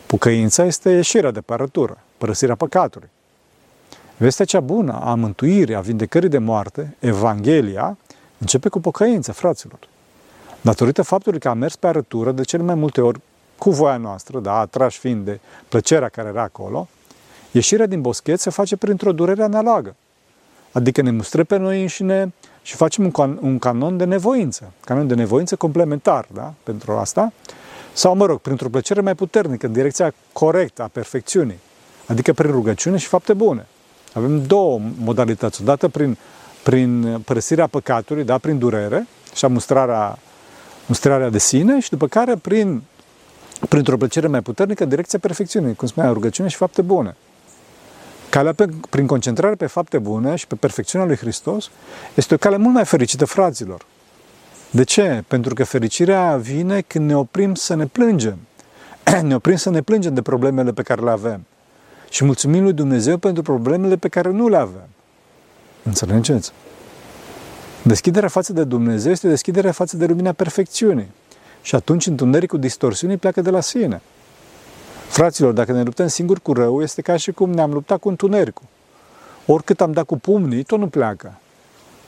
Pocăința 0.07 0.65
este 0.65 0.91
ieșirea 0.91 1.31
de 1.31 1.41
parătură, 1.41 1.99
părăsirea 2.19 2.55
păcatului. 2.55 3.09
Vestea 4.17 4.45
cea 4.45 4.61
bună 4.61 5.01
a 5.03 5.15
mântuirii, 5.15 5.75
a 5.75 5.81
vindecării 5.81 6.29
de 6.29 6.39
moarte, 6.39 6.97
Evanghelia, 6.99 7.97
începe 8.39 8.69
cu 8.69 8.81
pocăința, 8.81 9.33
fraților. 9.33 9.79
Datorită 10.61 11.03
faptului 11.03 11.39
că 11.39 11.49
a 11.49 11.55
mers 11.55 11.77
pe 11.77 11.87
arătură 11.87 12.33
de 12.33 12.43
cele 12.43 12.63
mai 12.63 12.75
multe 12.75 13.01
ori 13.01 13.21
cu 13.59 13.71
voia 13.71 13.97
noastră, 13.97 14.39
da, 14.39 14.59
atrași 14.59 14.99
fiind 14.99 15.25
de 15.25 15.41
plăcerea 15.69 16.09
care 16.09 16.29
era 16.29 16.43
acolo, 16.43 16.89
ieșirea 17.51 17.87
din 17.87 18.01
boschet 18.01 18.41
se 18.41 18.51
face 18.51 18.77
printr-o 18.77 19.13
durere 19.13 19.43
analogă. 19.43 19.95
Adică 20.73 21.03
ne 21.03 21.11
mustră 21.11 21.45
pe 21.45 21.57
noi 21.57 21.81
înșine 21.81 22.33
și 22.63 22.77
facem 22.77 23.05
un, 23.05 23.11
can- 23.11 23.41
un 23.41 23.59
canon 23.59 23.97
de 23.97 24.05
nevoință, 24.05 24.73
canon 24.85 25.07
de 25.07 25.15
nevoință 25.15 25.57
complementar, 25.57 26.27
da, 26.33 26.55
pentru 26.63 26.93
asta, 26.93 27.33
sau, 27.93 28.15
mă 28.15 28.27
rog, 28.27 28.39
printr-o 28.39 28.69
plăcere 28.69 29.01
mai 29.01 29.15
puternică, 29.15 29.67
în 29.67 29.73
direcția 29.73 30.15
corectă 30.33 30.83
a 30.83 30.89
perfecțiunii, 30.89 31.59
adică 32.07 32.33
prin 32.33 32.51
rugăciune 32.51 32.97
și 32.97 33.07
fapte 33.07 33.33
bune. 33.33 33.67
Avem 34.15 34.47
două 34.47 34.81
modalități. 34.99 35.63
Odată 35.63 35.89
prin, 35.89 36.17
prin 36.63 37.21
părăsirea 37.25 37.67
păcatului, 37.67 38.25
da, 38.25 38.39
prin 38.39 38.59
durere 38.59 39.07
și 39.35 39.47
mustrarea, 39.47 40.19
mustrarea 40.87 41.31
de 41.31 41.39
sine 41.39 41.81
și 41.81 41.91
după 41.91 42.07
care 42.07 42.37
prin, 42.37 42.83
printr-o 43.69 43.97
plăcere 43.97 44.27
mai 44.27 44.41
puternică 44.41 44.83
în 44.83 44.89
direcția 44.89 45.19
perfecțiunii, 45.19 45.75
cum 45.75 45.89
spunea, 45.89 46.11
rugăciune 46.11 46.49
și 46.49 46.57
fapte 46.57 46.83
bune. 46.83 47.17
Calea 48.31 48.53
pe, 48.53 48.69
prin 48.91 49.07
concentrare 49.07 49.55
pe 49.55 49.67
fapte 49.67 49.99
bune 49.99 50.37
și 50.37 50.47
pe 50.47 50.55
perfecțiunea 50.55 51.07
lui 51.07 51.17
Hristos 51.17 51.71
este 52.15 52.35
o 52.35 52.37
cale 52.37 52.57
mult 52.57 52.75
mai 52.75 52.85
fericită, 52.85 53.25
fraților. 53.25 53.87
De 54.71 54.85
ce? 54.85 55.25
Pentru 55.29 55.55
că 55.55 55.65
fericirea 55.65 56.37
vine 56.37 56.81
când 56.81 57.07
ne 57.07 57.17
oprim 57.17 57.55
să 57.55 57.75
ne 57.75 57.87
plângem. 57.87 58.39
ne 59.23 59.35
oprim 59.35 59.57
să 59.57 59.71
ne 59.71 59.83
plângem 59.83 60.15
de 60.15 60.23
problemele 60.23 60.73
pe 60.73 60.83
care 60.83 61.03
le 61.03 61.11
avem. 61.11 61.47
Și 62.15 62.25
mulțumim 62.25 62.63
lui 62.63 62.73
Dumnezeu 62.73 63.17
pentru 63.17 63.43
problemele 63.43 63.97
pe 63.97 64.09
care 64.09 64.31
nu 64.31 64.49
le 64.49 64.57
avem. 64.57 64.89
Înțelegeți? 65.83 66.53
Deschiderea 67.83 68.29
față 68.29 68.53
de 68.53 68.65
Dumnezeu 68.65 69.13
este 69.13 69.29
deschiderea 69.29 69.73
față 69.73 69.97
de 69.97 70.07
lumina 70.07 70.33
perfecțiunii. 70.33 71.11
Și 71.63 71.75
atunci 71.75 72.07
întunericul 72.07 72.59
distorsiunii 72.59 73.17
pleacă 73.17 73.41
de 73.41 73.51
la 73.51 73.61
sine. 73.61 74.01
Fraților, 75.09 75.53
dacă 75.53 75.73
ne 75.73 75.83
luptăm 75.83 76.07
singuri 76.07 76.41
cu 76.41 76.53
rău, 76.53 76.83
este 76.83 77.03
ca 77.03 77.17
și 77.17 77.33
cum 77.33 77.51
ne-am 77.51 77.73
luptat 77.73 77.99
cu 77.99 78.09
întunericul. 78.09 78.67
Oricât 79.47 79.81
am 79.81 79.93
dat 79.93 80.05
cu 80.05 80.19
pumnii, 80.19 80.63
tot 80.63 80.79
nu 80.79 80.87
pleacă. 80.87 81.39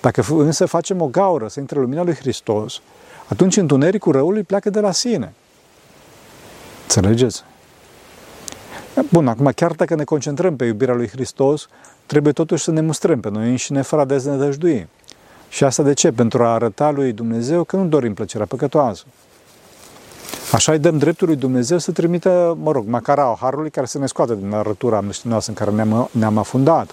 Dacă 0.01 0.25
însă 0.29 0.67
facem 0.67 1.01
o 1.01 1.07
gaură 1.07 1.49
să 1.49 1.61
intre 1.61 1.81
lumina 1.81 2.03
lui 2.03 2.15
Hristos, 2.15 2.81
atunci 3.29 3.57
întunericul 3.57 4.13
răului 4.13 4.43
pleacă 4.43 4.71
de 4.71 4.81
la 4.81 4.93
sine. 4.93 5.33
Înțelegeți? 6.83 7.45
Bun, 9.12 9.29
acum 9.29 9.50
chiar 9.55 9.73
dacă 9.73 9.95
ne 9.95 10.05
concentrăm 10.05 10.57
pe 10.57 10.65
iubirea 10.65 10.95
lui 10.95 11.09
Hristos, 11.09 11.69
trebuie 12.07 12.33
totuși 12.33 12.65
să 12.65 12.71
ne 12.71 12.81
mustrăm 12.81 13.21
pe 13.21 13.31
noi 13.31 13.49
înșine 13.49 13.83
fără 13.83 14.03
a 14.03 14.05
deznădăjdui. 14.05 14.88
Și 15.49 15.65
asta 15.65 15.83
de 15.83 15.93
ce? 15.93 16.12
Pentru 16.12 16.45
a 16.45 16.53
arăta 16.53 16.91
lui 16.91 17.12
Dumnezeu 17.12 17.65
că 17.65 17.76
nu 17.76 17.87
dorim 17.87 18.15
plăcerea 18.15 18.47
păcătoasă. 18.47 19.05
Așa 20.53 20.73
îi 20.73 20.79
dăm 20.79 20.99
dreptul 20.99 21.26
lui 21.26 21.37
Dumnezeu 21.37 21.79
să 21.79 21.93
trimită, 21.93 22.57
mă 22.62 22.73
rog, 22.73 22.87
macaraua 22.87 23.37
Harului 23.41 23.71
care 23.71 23.87
să 23.87 23.99
ne 23.99 24.07
scoată 24.07 24.35
din 24.35 24.53
arătura 24.53 25.05
noastră 25.23 25.53
în 25.57 25.65
care 25.65 25.71
ne-am, 25.71 26.09
ne-am 26.12 26.38
afundat. 26.38 26.91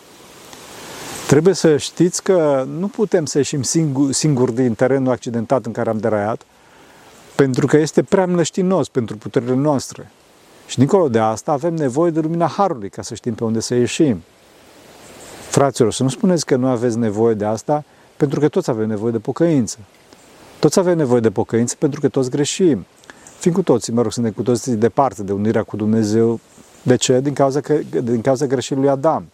Trebuie 1.27 1.53
să 1.53 1.77
știți 1.77 2.23
că 2.23 2.65
nu 2.79 2.87
putem 2.87 3.25
să 3.25 3.37
ieșim 3.37 3.61
singur, 3.61 4.11
singuri 4.11 4.53
din 4.53 4.73
terenul 4.73 5.11
accidentat 5.11 5.65
în 5.65 5.71
care 5.71 5.89
am 5.89 5.97
deraiat, 5.97 6.41
pentru 7.35 7.65
că 7.65 7.77
este 7.77 8.03
prea 8.03 8.25
mlăștinos 8.25 8.87
pentru 8.87 9.17
puterile 9.17 9.53
noastre. 9.53 10.11
Și 10.65 10.77
dincolo 10.77 11.09
de 11.09 11.19
asta 11.19 11.51
avem 11.51 11.73
nevoie 11.73 12.11
de 12.11 12.19
lumina 12.19 12.47
Harului 12.47 12.89
ca 12.89 13.01
să 13.01 13.13
știm 13.13 13.33
pe 13.33 13.43
unde 13.43 13.59
să 13.59 13.73
ieșim. 13.73 14.23
Fraților, 15.49 15.93
să 15.93 16.03
nu 16.03 16.09
spuneți 16.09 16.45
că 16.45 16.55
nu 16.55 16.67
aveți 16.67 16.97
nevoie 16.97 17.33
de 17.33 17.45
asta, 17.45 17.83
pentru 18.17 18.39
că 18.39 18.47
toți 18.47 18.69
avem 18.69 18.87
nevoie 18.87 19.11
de 19.11 19.19
pocăință. 19.19 19.77
Toți 20.59 20.79
avem 20.79 20.97
nevoie 20.97 21.19
de 21.19 21.31
pocăință 21.31 21.75
pentru 21.79 21.99
că 21.99 22.07
toți 22.07 22.29
greșim. 22.29 22.85
Fiind 23.39 23.57
cu 23.57 23.63
toții, 23.63 23.93
mă 23.93 24.01
rog, 24.01 24.11
suntem 24.11 24.31
cu 24.31 24.41
toții 24.43 24.73
departe 24.75 25.23
de 25.23 25.31
unirea 25.31 25.63
cu 25.63 25.75
Dumnezeu. 25.75 26.39
De 26.81 26.95
ce? 26.95 27.19
Din 27.19 27.33
cauza, 27.33 27.61
că, 27.61 27.79
din 28.03 28.21
cauza 28.21 28.45
greșelii 28.45 28.83
lui 28.83 28.91
Adam. 28.91 29.25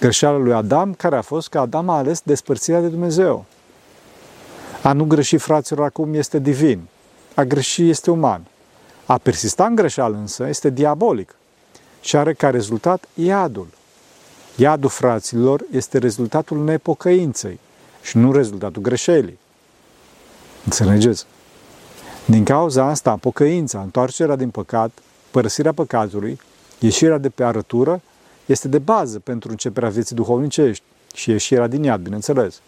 Greșeala 0.00 0.36
lui 0.36 0.52
Adam, 0.52 0.94
care 0.94 1.16
a 1.16 1.22
fost 1.22 1.48
că 1.48 1.58
Adam 1.58 1.88
a 1.88 1.96
ales 1.96 2.20
despărțirea 2.24 2.80
de 2.80 2.88
Dumnezeu. 2.88 3.44
A 4.82 4.92
nu 4.92 5.04
greși, 5.04 5.36
fraților, 5.36 5.84
acum 5.84 6.14
este 6.14 6.38
divin. 6.38 6.80
A 7.34 7.42
greși 7.44 7.88
este 7.88 8.10
uman. 8.10 8.42
A 9.10 9.18
persista 9.18 9.66
în 9.66 9.74
greșeală 9.74 10.16
însă 10.16 10.46
este 10.48 10.70
diabolic 10.70 11.34
și 12.00 12.16
are 12.16 12.32
ca 12.32 12.50
rezultat 12.50 13.08
iadul. 13.14 13.66
Iadul 14.56 14.88
fraților 14.88 15.64
este 15.72 15.98
rezultatul 15.98 16.64
nepocăinței 16.64 17.58
și 18.02 18.16
nu 18.16 18.32
rezultatul 18.32 18.82
greșelii. 18.82 19.38
Înțelegeți? 20.64 21.26
Din 22.24 22.44
cauza 22.44 22.84
asta, 22.84 23.16
pocăința, 23.16 23.80
întoarcerea 23.80 24.36
din 24.36 24.50
păcat, 24.50 24.90
părăsirea 25.30 25.72
păcatului, 25.72 26.40
ieșirea 26.78 27.18
de 27.18 27.28
pe 27.28 27.44
arătură, 27.44 28.00
este 28.46 28.68
de 28.68 28.78
bază 28.78 29.18
pentru 29.18 29.50
începerea 29.50 29.88
vieții 29.88 30.16
duhovnicești 30.16 30.84
și 31.14 31.30
ieșirea 31.30 31.66
din 31.66 31.82
iad, 31.82 32.00
bineînțeles. 32.00 32.60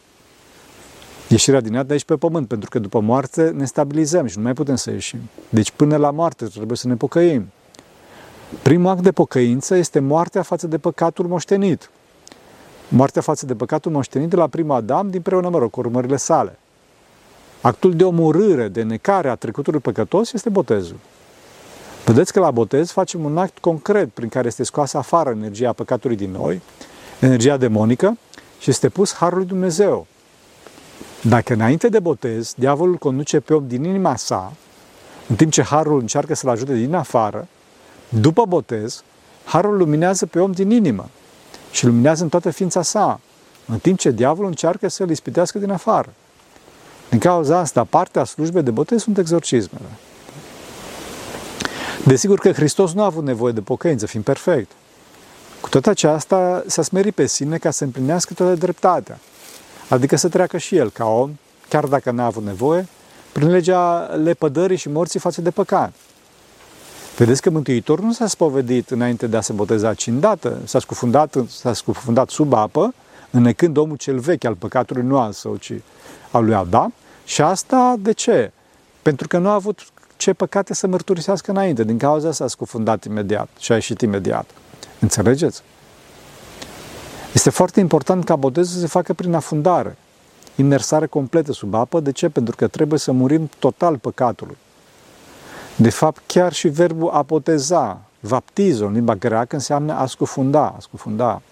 Ieșirea 1.31 1.61
din 1.61 1.73
iad 1.73 1.87
de 1.87 1.93
aici 1.93 2.05
pe 2.05 2.17
pământ, 2.17 2.49
pentru 2.49 2.69
că 2.71 2.79
după 2.79 3.01
moarte 3.01 3.51
ne 3.51 3.65
stabilizăm 3.65 4.27
și 4.27 4.37
nu 4.37 4.43
mai 4.43 4.53
putem 4.53 4.75
să 4.75 4.91
ieșim. 4.91 5.19
Deci 5.49 5.71
până 5.71 5.97
la 5.97 6.11
moarte 6.11 6.45
trebuie 6.45 6.77
să 6.77 6.89
ne 6.89 6.95
pocăim. 6.95 7.51
Primul 8.63 8.91
act 8.91 9.03
de 9.03 9.13
pocăință 9.13 9.75
este 9.75 9.99
moartea 9.99 10.43
față 10.43 10.67
de 10.67 10.79
păcatul 10.79 11.27
moștenit. 11.27 11.91
Moartea 12.89 13.23
față 13.23 13.47
de 13.47 13.55
păcatul 13.55 13.93
moștenit 13.93 14.29
de 14.29 14.37
la 14.37 14.47
primul 14.47 14.75
Adam 14.75 15.11
din 15.11 15.21
preună, 15.21 15.49
mă 15.49 15.59
rog, 15.59 15.71
cu 15.71 15.81
urmările 15.81 16.17
sale. 16.17 16.59
Actul 17.61 17.95
de 17.95 18.05
omorâre, 18.05 18.69
de 18.69 18.83
necare 18.83 19.29
a 19.29 19.35
trecutului 19.35 19.81
păcătos 19.81 20.33
este 20.33 20.49
botezul. 20.49 20.99
Vedeți 22.05 22.33
că 22.33 22.41
la 22.41 22.51
botez 22.51 22.91
facem 22.91 23.25
un 23.25 23.39
act 23.39 23.59
concret 23.59 24.11
prin 24.11 24.29
care 24.29 24.47
este 24.47 24.63
scoasă 24.63 24.97
afară 24.99 25.31
energia 25.31 25.73
păcatului 25.73 26.17
din 26.17 26.31
noi, 26.31 26.61
energia 27.21 27.57
demonică, 27.57 28.19
și 28.59 28.71
este 28.71 28.89
pus 28.89 29.15
Harul 29.15 29.39
lui 29.39 29.47
Dumnezeu. 29.47 30.07
Dacă 31.23 31.53
înainte 31.53 31.89
de 31.89 31.99
botez, 31.99 32.55
diavolul 32.57 32.97
conduce 32.97 33.41
pe 33.41 33.55
om 33.55 33.69
din 33.69 33.85
inima 33.85 34.17
sa, 34.17 34.53
în 35.29 35.37
timp 35.37 35.53
ce 35.53 35.63
Harul 35.63 36.01
încearcă 36.01 36.35
să-l 36.35 36.49
ajute 36.49 36.75
din 36.75 36.95
afară, 36.95 37.49
după 38.09 38.45
botez, 38.45 39.03
Harul 39.45 39.77
luminează 39.77 40.27
pe 40.27 40.41
om 40.41 40.53
din 40.53 40.71
inimă 40.71 41.09
și 41.71 41.87
luminează 41.87 42.23
în 42.23 42.29
toată 42.29 42.51
ființa 42.51 42.83
sa, 42.83 43.21
în 43.67 43.79
timp 43.79 43.99
ce 43.99 44.11
diavolul 44.11 44.49
încearcă 44.49 44.89
să-l 44.89 45.11
ispitească 45.11 45.59
din 45.59 45.71
afară. 45.71 46.13
Din 47.09 47.19
cauza 47.19 47.59
asta, 47.59 47.85
partea 47.85 48.25
slujbei 48.25 48.63
de 48.63 48.71
botez 48.71 49.03
sunt 49.03 49.19
exorcismele. 49.19 49.89
Desigur 52.05 52.39
că 52.39 52.53
Hristos 52.53 52.93
nu 52.93 53.03
a 53.03 53.05
avut 53.05 53.25
nevoie 53.25 53.53
de 53.53 53.61
pocăință, 53.61 54.07
fiind 54.07 54.25
perfect. 54.25 54.71
Cu 55.61 55.69
toate 55.69 55.91
aceasta, 55.91 56.63
s-a 56.67 56.83
smerit 56.83 57.15
pe 57.15 57.27
sine 57.27 57.59
ca 57.59 57.71
să 57.71 57.85
împlinească 57.85 58.35
toată 58.35 58.55
dreptatea. 58.55 59.19
Adică 59.91 60.17
să 60.17 60.29
treacă 60.29 60.59
și 60.59 60.77
el 60.77 60.91
ca 60.91 61.05
om, 61.05 61.31
chiar 61.69 61.85
dacă 61.85 62.11
n-a 62.11 62.25
avut 62.25 62.45
nevoie, 62.45 62.87
prin 63.33 63.51
legea 63.51 63.99
lepădării 64.23 64.77
și 64.77 64.89
morții 64.89 65.21
față 65.21 65.41
de 65.41 65.51
păcat. 65.51 65.93
Vedeți 67.17 67.43
că 67.43 67.51
Mântuitorul 67.51 68.05
nu 68.05 68.13
s-a 68.13 68.27
spovedit 68.27 68.91
înainte 68.91 69.27
de 69.27 69.37
a 69.37 69.41
se 69.41 69.53
boteza, 69.53 69.95
ci 69.95 70.07
îndată 70.07 70.59
s-a 70.65 70.79
scufundat, 70.79 71.37
s-a 71.49 71.73
scufundat 71.73 72.31
sub 72.31 72.53
apă, 72.53 72.95
înnecând 73.31 73.77
omul 73.77 73.97
cel 73.97 74.19
vechi 74.19 74.45
al 74.45 74.55
păcatului 74.55 75.03
nu 75.03 75.19
al 75.19 75.33
său, 75.33 75.57
ci 75.57 75.73
al 76.31 76.45
lui 76.45 76.55
Adam. 76.55 76.95
Și 77.25 77.43
asta 77.43 77.95
de 77.99 78.13
ce? 78.13 78.53
Pentru 79.03 79.29
că 79.29 79.39
nu 79.39 79.49
a 79.49 79.55
avut 79.55 79.81
ce 80.17 80.33
păcate 80.33 80.75
să 80.75 80.87
mărturisească 80.87 81.51
înainte. 81.51 81.85
Din 81.85 81.99
cauza 81.99 82.33
s-a 82.33 82.47
scufundat 82.47 83.05
imediat 83.05 83.49
și 83.59 83.73
a 83.73 83.75
ieșit 83.75 84.01
imediat. 84.01 84.51
Înțelegeți? 84.99 85.63
Este 87.33 87.51
foarte 87.51 87.81
important 87.81 88.25
ca 88.25 88.37
botezul 88.37 88.75
să 88.75 88.81
se 88.81 88.87
facă 88.87 89.13
prin 89.13 89.35
afundare, 89.35 89.97
imersare 90.57 91.07
completă 91.07 91.53
sub 91.53 91.75
apă. 91.75 92.01
De 92.01 92.13
ce? 92.13 92.29
Pentru 92.29 92.57
că 92.57 92.67
trebuie 92.67 92.99
să 92.99 93.13
murim 93.13 93.51
total 93.59 93.99
păcatului. 93.99 94.57
De 95.77 95.91
fapt, 95.91 96.23
chiar 96.27 96.53
și 96.53 96.69
verbul 96.69 97.09
apoteza, 97.09 98.01
baptizo 98.29 98.87
în 98.87 98.93
limba 98.93 99.15
greacă, 99.15 99.55
înseamnă 99.55 99.93
a 99.93 100.07
scufunda, 100.07 100.75
a 100.77 100.81
scufunda. 100.81 101.43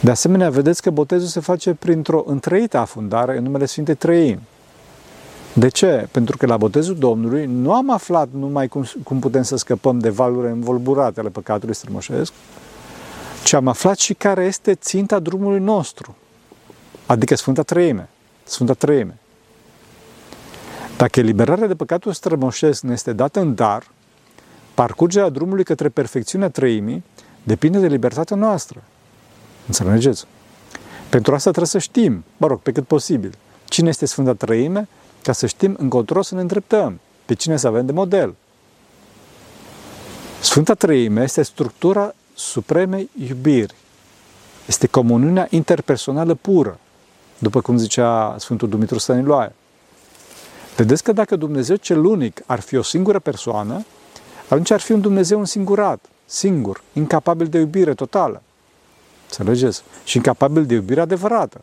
De 0.00 0.10
asemenea, 0.10 0.50
vedeți 0.50 0.82
că 0.82 0.90
botezul 0.90 1.28
se 1.28 1.40
face 1.40 1.74
printr-o 1.74 2.24
întreită 2.26 2.78
afundare 2.78 3.36
în 3.36 3.42
numele 3.42 3.66
Sfintei 3.66 3.94
Trăimi. 3.94 4.40
De 5.52 5.68
ce? 5.68 6.08
Pentru 6.10 6.36
că 6.36 6.46
la 6.46 6.56
botezul 6.56 6.96
Domnului 6.96 7.46
nu 7.46 7.72
am 7.72 7.90
aflat 7.90 8.28
numai 8.32 8.68
cum, 8.68 8.84
cum 9.04 9.18
putem 9.18 9.42
să 9.42 9.56
scăpăm 9.56 9.98
de 9.98 10.08
valurile 10.08 10.50
învolburate 10.50 11.20
ale 11.20 11.28
păcatului 11.28 11.74
strămoșesc, 11.74 12.32
ci 13.44 13.52
am 13.52 13.68
aflat 13.68 13.98
și 13.98 14.14
care 14.14 14.44
este 14.44 14.74
ținta 14.74 15.18
drumului 15.18 15.60
nostru, 15.60 16.16
adică 17.06 17.34
Sfânta 17.34 17.62
Trăime. 17.62 18.08
Sfânta 18.44 18.72
Trăime. 18.72 19.18
Dacă 20.96 21.20
eliberarea 21.20 21.66
de 21.66 21.74
păcatul 21.74 22.12
strămoșesc 22.12 22.82
ne 22.82 22.92
este 22.92 23.12
dată 23.12 23.40
în 23.40 23.54
dar, 23.54 23.86
parcurgerea 24.74 25.28
drumului 25.28 25.64
către 25.64 25.88
perfecțiunea 25.88 26.48
trăimii 26.48 27.04
depinde 27.42 27.78
de 27.78 27.86
libertatea 27.86 28.36
noastră. 28.36 28.82
Înțelegeți? 29.66 30.26
Pentru 31.08 31.34
asta 31.34 31.50
trebuie 31.50 31.70
să 31.70 31.78
știm, 31.78 32.24
mă 32.36 32.46
rog, 32.46 32.60
pe 32.60 32.72
cât 32.72 32.86
posibil, 32.86 33.34
cine 33.64 33.88
este 33.88 34.06
Sfânta 34.06 34.34
Trăime, 34.34 34.88
ca 35.22 35.32
să 35.32 35.46
știm 35.46 35.76
încotro 35.78 36.22
să 36.22 36.34
ne 36.34 36.40
îndreptăm, 36.40 37.00
pe 37.24 37.34
cine 37.34 37.56
să 37.56 37.66
avem 37.66 37.86
de 37.86 37.92
model. 37.92 38.34
Sfânta 40.40 40.74
Trăime 40.74 41.22
este 41.22 41.42
structura 41.42 42.14
supremei 42.40 43.10
iubiri. 43.28 43.74
Este 44.66 44.86
comuniunea 44.86 45.46
interpersonală 45.50 46.34
pură, 46.34 46.78
după 47.38 47.60
cum 47.60 47.76
zicea 47.76 48.36
Sfântul 48.38 48.68
Dumitru 48.68 48.98
Staniloae. 48.98 49.52
Vedeți 50.76 51.02
că 51.02 51.12
dacă 51.12 51.36
Dumnezeu 51.36 51.76
cel 51.76 52.04
unic 52.04 52.42
ar 52.46 52.60
fi 52.60 52.76
o 52.76 52.82
singură 52.82 53.18
persoană, 53.18 53.84
atunci 54.48 54.70
ar 54.70 54.80
fi 54.80 54.92
un 54.92 55.00
Dumnezeu 55.00 55.38
însingurat, 55.38 56.04
singur, 56.26 56.82
incapabil 56.92 57.46
de 57.46 57.58
iubire 57.58 57.94
totală. 57.94 58.42
Înțelegeți? 59.28 59.82
Și 60.04 60.16
incapabil 60.16 60.66
de 60.66 60.74
iubire 60.74 61.00
adevărată. 61.00 61.60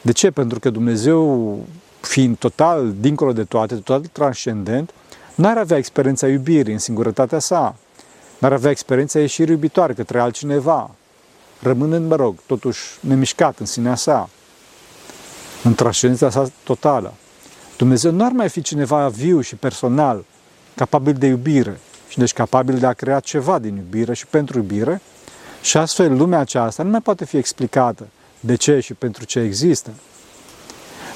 De 0.00 0.12
ce? 0.12 0.30
Pentru 0.30 0.60
că 0.60 0.70
Dumnezeu, 0.70 1.58
fiind 2.00 2.36
total 2.36 2.94
dincolo 3.00 3.32
de 3.32 3.44
toate, 3.44 3.74
total 3.74 4.00
transcendent, 4.12 4.90
n-ar 5.34 5.58
avea 5.58 5.76
experiența 5.76 6.28
iubirii 6.28 6.72
în 6.72 6.78
singurătatea 6.78 7.38
sa, 7.38 7.76
n-ar 8.38 8.52
avea 8.52 8.70
experiența 8.70 9.18
ieșirii 9.18 9.54
iubitoare 9.54 9.92
către 9.92 10.20
altcineva, 10.20 10.90
rămânând, 11.62 12.08
mă 12.08 12.16
rog, 12.16 12.36
totuși 12.46 12.80
nemișcat 13.00 13.58
în 13.58 13.66
sinea 13.66 13.94
sa, 13.94 14.28
în 15.62 15.74
transcendența 15.74 16.30
sa 16.30 16.50
totală. 16.64 17.12
Dumnezeu 17.76 18.12
nu 18.12 18.24
ar 18.24 18.32
mai 18.32 18.48
fi 18.48 18.62
cineva 18.62 19.08
viu 19.08 19.40
și 19.40 19.54
personal, 19.54 20.24
capabil 20.74 21.12
de 21.12 21.26
iubire 21.26 21.80
și 22.08 22.18
deci 22.18 22.32
capabil 22.32 22.78
de 22.78 22.86
a 22.86 22.92
crea 22.92 23.20
ceva 23.20 23.58
din 23.58 23.76
iubire 23.76 24.14
și 24.14 24.26
pentru 24.26 24.58
iubire 24.58 25.00
și 25.62 25.76
astfel 25.76 26.16
lumea 26.16 26.38
aceasta 26.38 26.82
nu 26.82 26.90
mai 26.90 27.00
poate 27.00 27.24
fi 27.24 27.36
explicată 27.36 28.08
de 28.40 28.54
ce 28.54 28.80
și 28.80 28.94
pentru 28.94 29.24
ce 29.24 29.38
există. 29.38 29.90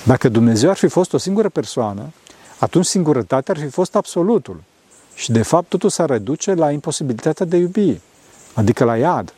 Dacă 0.05 0.29
Dumnezeu 0.29 0.71
ar 0.71 0.77
fi 0.77 0.89
fost 0.89 1.12
o 1.12 1.19
singură 1.19 1.49
persoană, 1.49 2.12
atunci 2.59 2.85
singurătatea 2.85 3.55
ar 3.57 3.61
fi 3.61 3.69
fost 3.69 3.97
absolutul. 3.97 4.62
Și 5.14 5.33
de 5.33 5.43
fapt 5.43 5.69
totul 5.69 5.90
s-ar 5.90 6.09
reduce 6.09 6.55
la 6.55 6.71
imposibilitatea 6.71 7.47
de 7.47 7.57
iubi, 7.57 8.00
adică 8.55 8.85
la 8.85 8.97
iad. 8.97 9.35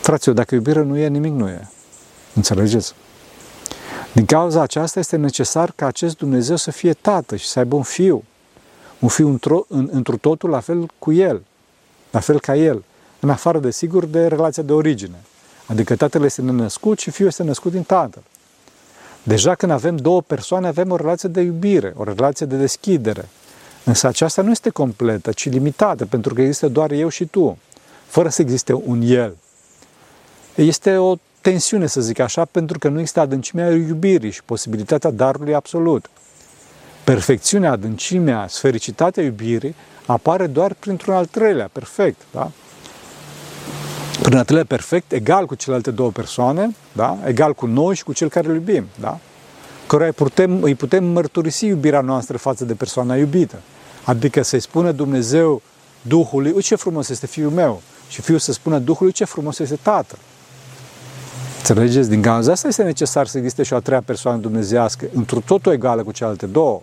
Fraților, 0.00 0.36
dacă 0.36 0.54
iubire 0.54 0.82
nu 0.82 0.96
e, 0.96 1.08
nimic 1.08 1.32
nu 1.32 1.48
e. 1.48 1.68
Înțelegeți? 2.34 2.94
Din 4.12 4.24
cauza 4.24 4.60
aceasta 4.60 4.98
este 4.98 5.16
necesar 5.16 5.72
ca 5.76 5.86
acest 5.86 6.16
Dumnezeu 6.16 6.56
să 6.56 6.70
fie 6.70 6.92
tată 6.92 7.36
și 7.36 7.46
să 7.46 7.58
aibă 7.58 7.76
un 7.76 7.82
fiu. 7.82 8.24
Un 8.98 9.08
fiu 9.08 9.28
într-o, 9.28 9.64
în, 9.68 9.88
într 9.92 10.12
totul 10.12 10.50
la 10.50 10.60
fel 10.60 10.86
cu 10.98 11.12
el, 11.12 11.42
la 12.10 12.20
fel 12.20 12.40
ca 12.40 12.56
el, 12.56 12.84
în 13.20 13.30
afară 13.30 13.58
de 13.58 13.70
sigur 13.70 14.04
de 14.04 14.26
relația 14.26 14.62
de 14.62 14.72
origine. 14.72 15.16
Adică 15.66 15.96
tatăl 15.96 16.24
este 16.24 16.42
născut 16.42 16.98
și 16.98 17.10
fiul 17.10 17.28
este 17.28 17.42
născut 17.42 17.72
din 17.72 17.82
tatăl. 17.82 18.22
Deja 19.22 19.54
când 19.54 19.72
avem 19.72 19.96
două 19.96 20.22
persoane, 20.22 20.66
avem 20.66 20.90
o 20.90 20.96
relație 20.96 21.28
de 21.28 21.40
iubire, 21.40 21.92
o 21.96 22.04
relație 22.04 22.46
de 22.46 22.56
deschidere. 22.56 23.28
Însă 23.84 24.06
aceasta 24.06 24.42
nu 24.42 24.50
este 24.50 24.70
completă, 24.70 25.32
ci 25.32 25.48
limitată, 25.48 26.06
pentru 26.06 26.34
că 26.34 26.40
există 26.40 26.68
doar 26.68 26.90
eu 26.90 27.08
și 27.08 27.24
tu, 27.24 27.58
fără 28.06 28.28
să 28.28 28.42
existe 28.42 28.72
un 28.72 29.00
el. 29.02 29.36
Este 30.54 30.96
o 30.96 31.14
tensiune, 31.40 31.86
să 31.86 32.00
zic 32.00 32.18
așa, 32.18 32.44
pentru 32.44 32.78
că 32.78 32.88
nu 32.88 32.98
există 32.98 33.20
adâncimea 33.20 33.70
iubirii 33.70 34.30
și 34.30 34.42
posibilitatea 34.44 35.10
darului 35.10 35.54
absolut. 35.54 36.10
Perfecțiunea, 37.04 37.70
adâncimea, 37.70 38.46
sfericitatea 38.48 39.22
iubirii 39.22 39.74
apare 40.06 40.46
doar 40.46 40.74
printr-un 40.74 41.14
al 41.14 41.26
treilea, 41.26 41.68
perfect, 41.72 42.20
da? 42.32 42.50
Prin 44.22 44.36
al 44.36 44.44
treilea 44.44 44.66
perfect, 44.66 45.12
egal 45.12 45.46
cu 45.46 45.54
celelalte 45.54 45.90
două 45.90 46.10
persoane, 46.10 46.74
da? 46.92 47.18
egal 47.24 47.54
cu 47.54 47.66
noi 47.66 47.94
și 47.94 48.04
cu 48.04 48.12
cel 48.12 48.28
care 48.28 48.48
îl 48.48 48.54
iubim, 48.54 48.84
da? 49.00 49.18
căruia 49.86 50.06
îi 50.06 50.14
putem, 50.14 50.62
îi 50.62 50.74
putem 50.74 51.04
mărturisi 51.04 51.66
iubirea 51.66 52.00
noastră 52.00 52.36
față 52.36 52.64
de 52.64 52.74
persoana 52.74 53.16
iubită. 53.16 53.56
Adică 54.04 54.42
să-i 54.42 54.60
spună 54.60 54.92
Dumnezeu 54.92 55.62
Duhului, 56.02 56.50
uite 56.50 56.60
ce 56.60 56.74
frumos 56.74 57.08
este 57.08 57.26
Fiul 57.26 57.50
meu, 57.50 57.82
și 58.08 58.20
Fiul 58.20 58.38
să 58.38 58.52
spună 58.52 58.78
Duhului, 58.78 59.12
ce 59.12 59.24
frumos 59.24 59.58
este 59.58 59.78
Tatăl. 59.82 60.18
Înțelegeți? 61.58 62.08
Din 62.08 62.22
cauza 62.22 62.52
asta 62.52 62.68
este 62.68 62.82
necesar 62.82 63.26
să 63.26 63.38
existe 63.38 63.62
și 63.62 63.72
o 63.72 63.76
a 63.76 63.80
treia 63.80 64.02
persoană 64.02 64.38
dumnezească, 64.38 65.06
într 65.14 65.36
totul 65.36 65.72
egală 65.72 66.02
cu 66.02 66.12
celelalte 66.12 66.46
două, 66.46 66.80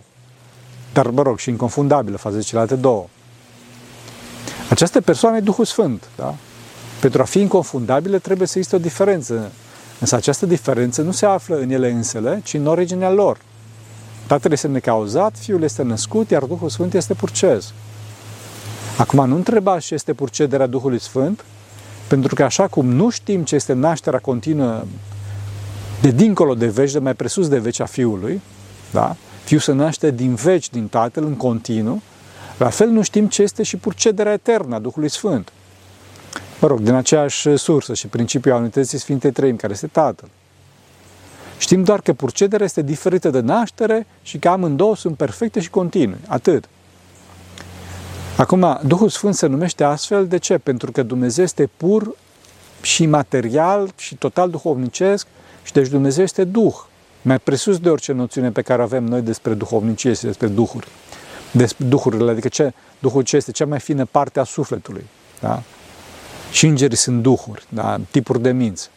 dar, 0.92 1.06
mă 1.06 1.22
rog, 1.22 1.38
și 1.38 1.50
inconfundabilă 1.50 2.16
față 2.16 2.36
de 2.36 2.42
celelalte 2.42 2.74
două. 2.74 3.06
Această 4.70 5.00
persoană 5.00 5.36
e 5.36 5.40
Duhul 5.40 5.64
Sfânt, 5.64 6.08
da? 6.16 6.34
Pentru 7.00 7.22
a 7.22 7.24
fi 7.24 7.40
inconfundabilă 7.40 8.18
trebuie 8.18 8.46
să 8.46 8.58
existe 8.58 8.76
o 8.76 8.82
diferență. 8.82 9.52
Însă 10.00 10.16
această 10.16 10.46
diferență 10.46 11.02
nu 11.02 11.10
se 11.10 11.26
află 11.26 11.56
în 11.56 11.70
ele 11.70 11.90
însele, 11.90 12.40
ci 12.44 12.54
în 12.54 12.66
originea 12.66 13.10
lor. 13.10 13.38
Tatăl 14.26 14.52
este 14.52 14.66
necauzat, 14.68 15.36
Fiul 15.38 15.62
este 15.62 15.82
născut, 15.82 16.30
iar 16.30 16.44
Duhul 16.44 16.68
Sfânt 16.68 16.94
este 16.94 17.14
purcez. 17.14 17.72
Acum 18.98 19.28
nu 19.28 19.34
întreba 19.34 19.78
ce 19.78 19.94
este 19.94 20.12
purcederea 20.12 20.66
Duhului 20.66 21.00
Sfânt, 21.00 21.44
pentru 22.08 22.34
că 22.34 22.44
așa 22.44 22.66
cum 22.66 22.86
nu 22.86 23.10
știm 23.10 23.44
ce 23.44 23.54
este 23.54 23.72
nașterea 23.72 24.18
continuă 24.18 24.84
de 26.00 26.10
dincolo 26.10 26.54
de 26.54 26.66
veci, 26.66 26.92
de 26.92 26.98
mai 26.98 27.14
presus 27.14 27.48
de 27.48 27.58
veci 27.58 27.80
a 27.80 27.84
Fiului, 27.84 28.40
da? 28.90 29.16
Fiul 29.44 29.60
se 29.60 29.72
naște 29.72 30.10
din 30.10 30.34
veci 30.34 30.70
din 30.70 30.88
Tatăl 30.88 31.24
în 31.24 31.34
continuu, 31.34 32.02
la 32.58 32.68
fel 32.68 32.88
nu 32.88 33.02
știm 33.02 33.26
ce 33.28 33.42
este 33.42 33.62
și 33.62 33.76
purcederea 33.76 34.32
eternă 34.32 34.74
a 34.74 34.78
Duhului 34.78 35.10
Sfânt. 35.10 35.52
Mă 36.60 36.68
rog, 36.68 36.80
din 36.80 36.94
aceeași 36.94 37.56
sursă 37.56 37.94
și 37.94 38.06
principiul 38.06 38.56
unității 38.56 38.98
Sfintei 38.98 39.30
Trăim, 39.30 39.56
care 39.56 39.72
este 39.72 39.86
Tatăl. 39.86 40.28
Știm 41.62 41.82
doar 41.82 42.00
că 42.00 42.12
purcederea 42.12 42.64
este 42.64 42.82
diferită 42.82 43.30
de 43.30 43.40
naștere 43.40 44.06
și 44.22 44.38
că 44.38 44.48
amândouă 44.48 44.96
sunt 44.96 45.16
perfecte 45.16 45.60
și 45.60 45.70
continue. 45.70 46.18
Atât. 46.26 46.68
Acum, 48.36 48.80
Duhul 48.84 49.08
Sfânt 49.08 49.34
se 49.34 49.46
numește 49.46 49.84
astfel, 49.84 50.26
de 50.26 50.38
ce? 50.38 50.58
Pentru 50.58 50.92
că 50.92 51.02
Dumnezeu 51.02 51.44
este 51.44 51.70
pur 51.76 52.14
și 52.80 53.06
material 53.06 53.92
și 53.96 54.14
total 54.14 54.50
duhovnicesc 54.50 55.26
și 55.62 55.72
deci 55.72 55.88
Dumnezeu 55.88 56.22
este 56.22 56.44
Duh, 56.44 56.74
mai 57.22 57.38
presus 57.38 57.78
de 57.78 57.90
orice 57.90 58.12
noțiune 58.12 58.50
pe 58.50 58.62
care 58.62 58.82
avem 58.82 59.04
noi 59.04 59.20
despre 59.20 59.54
duhovnicie 59.54 60.12
și 60.12 60.22
despre 60.22 60.46
Duhuri. 60.46 60.88
Despre 61.50 61.86
Duhurile, 61.86 62.30
adică 62.30 62.48
ce, 62.48 62.72
Duhul 62.98 63.22
ce 63.22 63.36
este 63.36 63.50
cea 63.50 63.66
mai 63.66 63.80
fină 63.80 64.04
parte 64.04 64.40
a 64.40 64.44
sufletului. 64.44 65.04
Da? 65.40 65.62
Și 66.52 66.66
îngerii 66.66 66.96
sunt 66.96 67.22
Duhuri, 67.22 67.64
da? 67.68 68.00
tipuri 68.10 68.42
de 68.42 68.52
minți. 68.52 68.90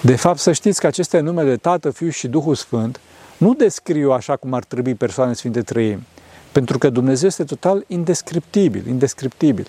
De 0.00 0.16
fapt, 0.16 0.38
să 0.38 0.52
știți 0.52 0.80
că 0.80 0.86
aceste 0.86 1.20
nume 1.20 1.44
de 1.44 1.56
Tată, 1.56 1.90
Fiu 1.90 2.08
și 2.08 2.28
Duhul 2.28 2.54
Sfânt 2.54 3.00
nu 3.36 3.54
descriu 3.54 4.10
așa 4.10 4.36
cum 4.36 4.54
ar 4.54 4.64
trebui 4.64 4.94
persoane 4.94 5.32
Sfinte 5.32 5.62
Trăim 5.62 6.02
pentru 6.52 6.78
că 6.78 6.90
Dumnezeu 6.90 7.28
este 7.28 7.44
total 7.44 7.84
indescriptibil, 7.86 8.86
indescriptibil. 8.86 9.66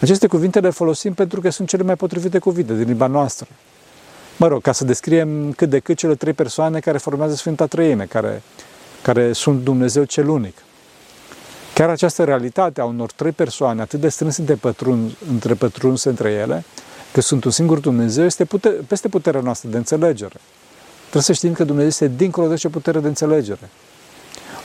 Aceste 0.00 0.26
cuvinte 0.26 0.60
le 0.60 0.70
folosim 0.70 1.14
pentru 1.14 1.40
că 1.40 1.50
sunt 1.50 1.68
cele 1.68 1.82
mai 1.82 1.96
potrivite 1.96 2.38
cuvinte 2.38 2.74
din 2.74 2.86
limba 2.86 3.06
noastră. 3.06 3.48
Mă 4.36 4.46
rog, 4.46 4.62
ca 4.62 4.72
să 4.72 4.84
descriem 4.84 5.52
cât 5.52 5.70
de 5.70 5.78
cât 5.78 5.96
cele 5.96 6.14
trei 6.14 6.32
persoane 6.32 6.80
care 6.80 6.98
formează 6.98 7.34
Sfânta 7.34 7.66
Trăime, 7.66 8.04
care, 8.04 8.42
care 9.02 9.32
sunt 9.32 9.62
Dumnezeu 9.62 10.04
cel 10.04 10.28
unic. 10.28 10.56
Chiar 11.74 11.88
această 11.88 12.24
realitate 12.24 12.80
a 12.80 12.84
unor 12.84 13.12
trei 13.12 13.32
persoane 13.32 13.80
atât 13.80 14.00
de 14.00 14.08
strâns 14.08 14.36
între 14.36 14.54
pătrun, 14.54 15.16
între 15.30 15.54
pătrunse 15.54 16.08
între 16.08 16.30
ele, 16.30 16.64
că 17.14 17.20
sunt 17.20 17.44
un 17.44 17.50
singur 17.50 17.78
Dumnezeu, 17.78 18.24
este 18.24 18.44
putere, 18.44 18.74
peste 18.74 19.08
puterea 19.08 19.40
noastră 19.40 19.68
de 19.68 19.76
înțelegere. 19.76 20.40
Trebuie 21.00 21.22
să 21.22 21.32
știm 21.32 21.52
că 21.52 21.64
Dumnezeu 21.64 21.88
este 21.88 22.08
dincolo 22.08 22.48
de 22.48 22.54
ce 22.54 22.68
putere 22.68 23.00
de 23.00 23.08
înțelegere. 23.08 23.70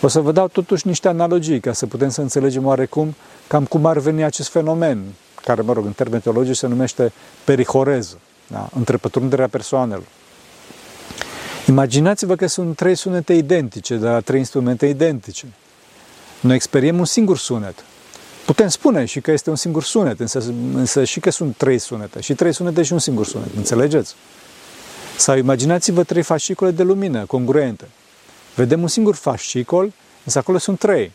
O 0.01 0.07
să 0.07 0.19
vă 0.19 0.31
dau 0.31 0.47
totuși 0.47 0.87
niște 0.87 1.07
analogii 1.07 1.59
ca 1.59 1.73
să 1.73 1.85
putem 1.85 2.09
să 2.09 2.21
înțelegem 2.21 2.65
oarecum 2.65 3.15
cam 3.47 3.65
cum 3.65 3.85
ar 3.85 3.97
veni 3.97 4.23
acest 4.23 4.49
fenomen, 4.49 5.03
care, 5.43 5.61
mă 5.61 5.73
rog, 5.73 5.85
în 5.85 5.91
termeni 5.91 6.21
teologici 6.21 6.55
se 6.55 6.67
numește 6.67 7.11
perihoreză, 7.43 8.19
da? 8.47 8.69
întrepătrunderea 8.75 9.47
persoanelor. 9.47 10.07
Imaginați-vă 11.67 12.35
că 12.35 12.47
sunt 12.47 12.75
trei 12.75 12.95
sunete 12.95 13.33
identice, 13.33 13.95
de 13.95 14.07
la 14.07 14.19
trei 14.19 14.39
instrumente 14.39 14.85
identice. 14.85 15.45
Noi 16.39 16.55
experiem 16.55 16.99
un 16.99 17.05
singur 17.05 17.37
sunet. 17.37 17.83
Putem 18.49 18.67
spune 18.67 19.05
și 19.05 19.21
că 19.21 19.31
este 19.31 19.49
un 19.49 19.55
singur 19.55 19.83
sunet, 19.83 20.19
însă, 20.19 20.43
însă 20.73 21.03
și 21.03 21.19
că 21.19 21.29
sunt 21.29 21.55
trei 21.55 21.77
sunete. 21.77 22.21
Și 22.21 22.33
trei 22.33 22.53
sunete 22.53 22.83
și 22.83 22.93
un 22.93 22.99
singur 22.99 23.25
sunet, 23.25 23.47
înțelegeți? 23.55 24.15
Sau 25.17 25.37
imaginați-vă 25.37 26.03
trei 26.03 26.21
fascicule 26.21 26.71
de 26.71 26.83
lumină 26.83 27.25
congruente. 27.25 27.87
Vedem 28.55 28.81
un 28.81 28.87
singur 28.87 29.15
fascicol, 29.15 29.93
însă 30.23 30.37
acolo 30.37 30.57
sunt 30.57 30.79
trei. 30.79 31.11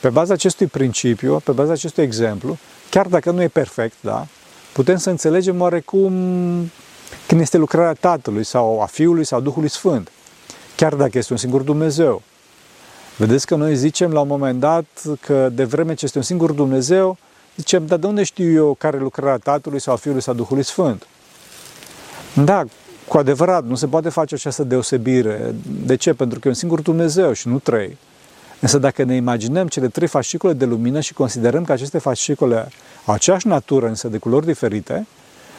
Pe 0.00 0.08
baza 0.08 0.32
acestui 0.32 0.66
principiu, 0.66 1.40
pe 1.44 1.52
baza 1.52 1.72
acestui 1.72 2.02
exemplu, 2.02 2.58
chiar 2.90 3.06
dacă 3.06 3.30
nu 3.30 3.42
e 3.42 3.48
perfect, 3.48 3.96
da, 4.00 4.26
putem 4.72 4.96
să 4.96 5.10
înțelegem 5.10 5.60
oarecum 5.60 6.12
când 7.26 7.40
este 7.40 7.56
lucrarea 7.56 7.92
Tatălui 7.92 8.44
sau 8.44 8.80
a 8.80 8.86
Fiului 8.86 9.24
sau 9.24 9.40
Duhului 9.40 9.70
Sfânt, 9.70 10.10
chiar 10.76 10.94
dacă 10.94 11.18
este 11.18 11.32
un 11.32 11.38
singur 11.38 11.60
Dumnezeu. 11.60 12.22
Vedeți 13.16 13.46
că 13.46 13.54
noi 13.54 13.76
zicem 13.76 14.12
la 14.12 14.20
un 14.20 14.28
moment 14.28 14.60
dat 14.60 14.84
că 15.20 15.48
de 15.52 15.64
vreme 15.64 15.94
ce 15.94 16.04
este 16.04 16.18
un 16.18 16.24
singur 16.24 16.52
Dumnezeu, 16.52 17.16
zicem, 17.56 17.86
dar 17.86 17.98
de 17.98 18.06
unde 18.06 18.22
știu 18.22 18.52
eu 18.52 18.74
care 18.78 18.98
lucrarea 18.98 19.36
Tatălui 19.36 19.80
sau 19.80 19.94
a 19.94 19.96
Fiului 19.96 20.22
sau 20.22 20.34
Duhului 20.34 20.62
Sfânt? 20.62 21.06
Da, 22.44 22.64
cu 23.08 23.18
adevărat, 23.18 23.64
nu 23.64 23.74
se 23.74 23.86
poate 23.86 24.08
face 24.08 24.34
această 24.34 24.64
deosebire. 24.64 25.54
De 25.86 25.96
ce? 25.96 26.12
Pentru 26.12 26.38
că 26.38 26.48
e 26.48 26.50
un 26.50 26.56
singur 26.56 26.80
Dumnezeu 26.80 27.32
și 27.32 27.48
nu 27.48 27.58
trei. 27.58 27.96
Însă 28.60 28.78
dacă 28.78 29.02
ne 29.02 29.14
imaginăm 29.14 29.68
cele 29.68 29.88
trei 29.88 30.08
fascicole 30.08 30.52
de 30.52 30.64
lumină 30.64 31.00
și 31.00 31.14
considerăm 31.14 31.64
că 31.64 31.72
aceste 31.72 31.98
fascicole 31.98 32.68
au 33.04 33.14
aceeași 33.14 33.46
natură, 33.46 33.86
însă 33.86 34.08
de 34.08 34.18
culori 34.18 34.46
diferite, 34.46 35.06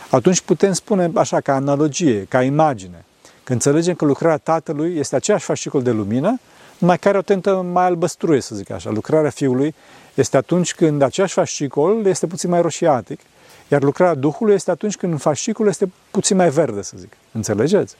atunci 0.09 0.41
putem 0.41 0.73
spune 0.73 1.11
așa, 1.13 1.41
ca 1.41 1.53
analogie, 1.53 2.25
ca 2.29 2.43
imagine, 2.43 3.05
că 3.43 3.53
înțelegem 3.53 3.95
că 3.95 4.05
lucrarea 4.05 4.37
Tatălui 4.37 4.97
este 4.97 5.15
aceeași 5.15 5.45
fascicol 5.45 5.81
de 5.81 5.91
lumină, 5.91 6.39
numai 6.77 6.97
care 6.97 7.17
o 7.17 7.21
tentă 7.21 7.61
mai 7.71 7.85
albăstruie, 7.85 8.41
să 8.41 8.55
zic 8.55 8.69
așa. 8.69 8.89
Lucrarea 8.89 9.29
Fiului 9.29 9.75
este 10.13 10.37
atunci 10.37 10.73
când 10.73 11.01
aceeași 11.01 11.33
fascicol 11.33 12.05
este 12.05 12.27
puțin 12.27 12.49
mai 12.49 12.61
roșiatic, 12.61 13.19
iar 13.67 13.83
lucrarea 13.83 14.15
Duhului 14.15 14.53
este 14.53 14.71
atunci 14.71 14.97
când 14.97 15.19
fascicul 15.19 15.67
este 15.67 15.91
puțin 16.11 16.35
mai 16.35 16.49
verde, 16.49 16.81
să 16.81 16.93
zic. 16.97 17.11
Înțelegeți? 17.31 17.95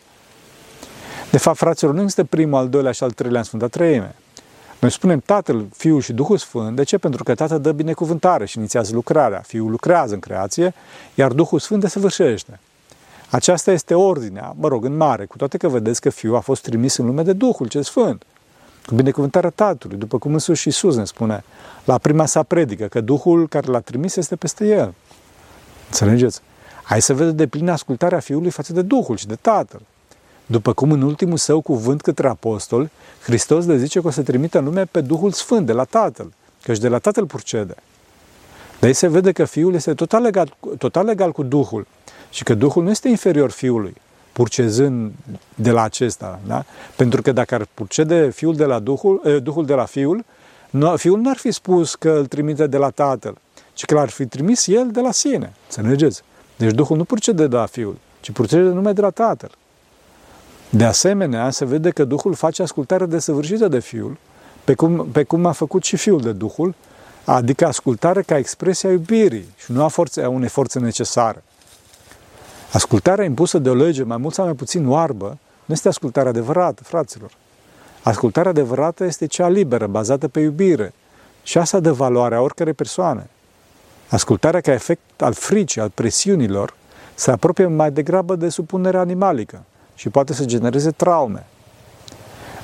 De 1.32 1.38
fapt, 1.38 1.58
fraților, 1.58 1.94
nu 1.94 2.02
este 2.02 2.24
primul, 2.24 2.58
al 2.58 2.70
doilea 2.70 2.92
și 2.92 3.04
al 3.04 3.12
treilea 3.12 3.40
în 3.40 3.46
Sfânta 3.46 3.68
Treime. 3.68 4.16
Noi 4.80 4.92
spunem 4.92 5.20
Tatăl, 5.20 5.66
Fiul 5.76 6.02
și 6.02 6.14
Duhul 6.14 6.38
Sfânt. 6.38 6.76
De 6.76 6.84
ce? 6.84 6.98
Pentru 6.98 7.24
că 7.24 7.36
Tatăl 7.36 7.60
dă 7.60 7.72
binecuvântare 7.72 8.46
și 8.46 8.58
inițiază 8.58 8.94
lucrarea. 8.94 9.40
Fiul 9.40 9.72
lucrează 9.72 10.14
în 10.14 10.20
creație, 10.20 10.74
iar 11.16 11.32
Duhul 11.32 11.60
Sfânt 11.60 11.82
desăvârșește. 11.82 12.60
Aceasta 13.30 13.72
este 13.72 13.94
ordinea, 13.94 14.54
mă 14.60 14.68
rog, 14.68 14.86
în 14.86 14.98
mare, 14.98 15.26
cu 15.26 15.38
toate 15.38 15.58
că 15.58 15.68
vedeți 15.68 16.02
că 16.02 16.10
Fiul 16.10 16.36
a 16.36 16.40
fost 16.40 16.62
trimis 16.62 16.98
în 16.98 17.06
lume 17.06 17.24
de 17.24 17.34
Duhul 17.34 17.68
cel 17.68 17.84
Sfânt. 17.84 18.24
Cu 18.88 18.96
binecuvântarea 18.96 19.50
Tatălui, 19.50 19.98
după 19.98 20.18
cum 20.18 20.34
însuși 20.34 20.68
Iisus 20.68 20.96
ne 20.96 21.06
spune 21.06 21.44
la 21.86 21.98
prima 21.98 22.26
sa 22.26 22.44
predică, 22.44 22.86
că 22.86 23.02
Duhul 23.02 23.48
care 23.48 23.72
l-a 23.72 23.80
trimis 23.80 24.16
este 24.16 24.36
peste 24.36 24.68
El. 24.68 24.94
Înțelegeți? 25.88 26.42
Hai 26.84 27.02
să 27.02 27.14
vedem 27.14 27.36
de 27.36 27.48
plină 27.48 27.72
ascultarea 27.72 28.20
Fiului 28.20 28.50
față 28.50 28.74
de 28.74 28.82
Duhul 28.82 29.18
și 29.18 29.28
de 29.28 29.36
Tatăl. 29.36 29.82
După 30.46 30.74
cum 30.74 30.92
în 30.92 31.02
ultimul 31.02 31.38
său 31.38 31.62
cuvânt 31.62 32.02
către 32.02 32.28
apostol, 32.28 32.90
Hristos 33.24 33.66
le 33.66 33.78
zice 33.78 34.02
că 34.02 34.08
o 34.08 34.10
să 34.10 34.22
trimită 34.22 34.58
în 34.58 34.64
lume 34.64 34.86
pe 34.86 35.02
Duhul 35.02 35.32
Sfânt 35.32 35.66
de 35.66 35.74
la 35.74 35.84
Tatăl, 35.84 36.34
căci 36.64 36.78
de 36.78 36.88
la 36.88 36.98
Tatăl 36.98 37.26
purcede. 37.26 37.76
Dar 38.80 38.92
se 38.92 39.08
vede 39.08 39.32
că 39.32 39.46
Fiul 39.46 39.74
este 39.74 39.94
total 39.94 40.22
legal, 40.22 40.56
total 40.78 41.06
legal 41.06 41.32
cu 41.32 41.44
Duhul 41.44 41.88
și 42.30 42.44
că 42.44 42.54
Duhul 42.54 42.84
nu 42.84 42.90
este 42.90 43.10
inferior 43.10 43.52
Fiului, 43.52 43.96
purcezând 44.38 45.12
de 45.56 45.72
la 45.72 45.82
acesta. 45.82 46.40
Da? 46.48 46.66
Pentru 46.96 47.22
că 47.22 47.32
dacă 47.32 47.56
ar 47.56 47.68
purcede 47.74 48.30
Fiul 48.30 48.56
de 48.56 48.66
la 48.66 48.80
Duhul, 48.80 49.22
eh, 49.24 49.42
Duhul 49.44 49.66
de 49.66 49.74
la 49.74 49.86
Fiul, 49.86 50.26
nu, 50.70 50.96
Fiul 50.96 51.20
nu 51.20 51.30
ar 51.30 51.38
fi 51.38 51.52
spus 51.52 51.96
că 51.96 52.10
îl 52.10 52.26
trimite 52.26 52.68
de 52.68 52.78
la 52.78 52.90
Tatăl, 52.90 53.38
ci 53.74 53.86
că 53.86 53.94
l-ar 53.94 54.10
fi 54.10 54.26
trimis 54.26 54.68
El 54.68 54.90
de 54.92 55.00
la 55.00 55.12
sine. 55.12 55.54
Înțelegeți? 55.66 56.22
Deci 56.58 56.72
Duhul 56.72 56.98
nu 56.98 57.04
purcede 57.04 57.48
de 57.48 57.56
la 57.56 57.66
Fiul, 57.66 57.98
ci 58.20 58.32
purcede 58.32 58.62
numai 58.62 58.94
de 58.94 59.02
la 59.02 59.10
Tatăl. 59.10 59.52
De 60.70 60.84
asemenea, 60.84 61.50
se 61.50 61.66
vede 61.66 61.90
că 61.90 62.04
Duhul 62.04 62.34
face 62.34 62.62
ascultare 62.62 63.06
desăvârșită 63.06 63.68
de 63.68 63.80
Fiul, 63.80 64.18
pe 64.64 64.74
cum, 64.74 65.08
pe 65.12 65.24
cum 65.24 65.46
a 65.46 65.52
făcut 65.52 65.84
și 65.84 65.98
Fiul 65.98 66.22
de 66.22 66.32
Duhul, 66.32 66.74
adică 67.26 67.66
ascultare 67.66 68.22
ca 68.22 68.38
expresia 68.38 68.92
iubirii 68.92 69.54
și 69.58 69.72
nu 69.72 69.84
a, 69.84 69.88
forțe, 69.88 70.22
a 70.22 70.30
unei 70.30 70.50
forțe 70.50 70.80
necesare. 70.80 71.44
Ascultarea 72.72 73.26
impusă 73.26 73.60
de 73.60 73.70
o 73.70 73.74
lege 73.74 74.04
mai 74.04 74.18
mult 74.18 74.34
sau 74.34 74.46
mai 74.46 74.54
puțin 74.54 74.88
oarbă 74.88 75.38
nu 75.66 75.74
este 75.74 75.88
ascultarea 75.88 76.30
adevărată, 76.30 76.84
fraților. 76.84 77.32
Ascultarea 78.04 78.52
adevărată 78.52 79.04
este 79.04 79.26
cea 79.26 79.48
liberă, 79.48 79.88
bazată 79.88 80.28
pe 80.28 80.40
iubire 80.40 80.94
și 81.44 81.58
asta 81.58 81.80
de 81.80 81.90
valoarea 81.90 82.42
oricărei 82.42 82.74
persoane. 82.74 83.30
Ascultarea 84.10 84.62
ca 84.62 84.72
efect 84.72 85.22
al 85.22 85.34
fricii, 85.34 85.82
al 85.82 85.90
presiunilor, 85.90 86.74
se 87.16 87.32
apropie 87.32 87.66
mai 87.66 87.92
degrabă 87.92 88.36
de 88.36 88.50
supunerea 88.50 89.00
animalică 89.00 89.64
și 89.96 90.10
poate 90.10 90.34
să 90.34 90.46
genereze 90.46 90.92
traume. 90.92 91.46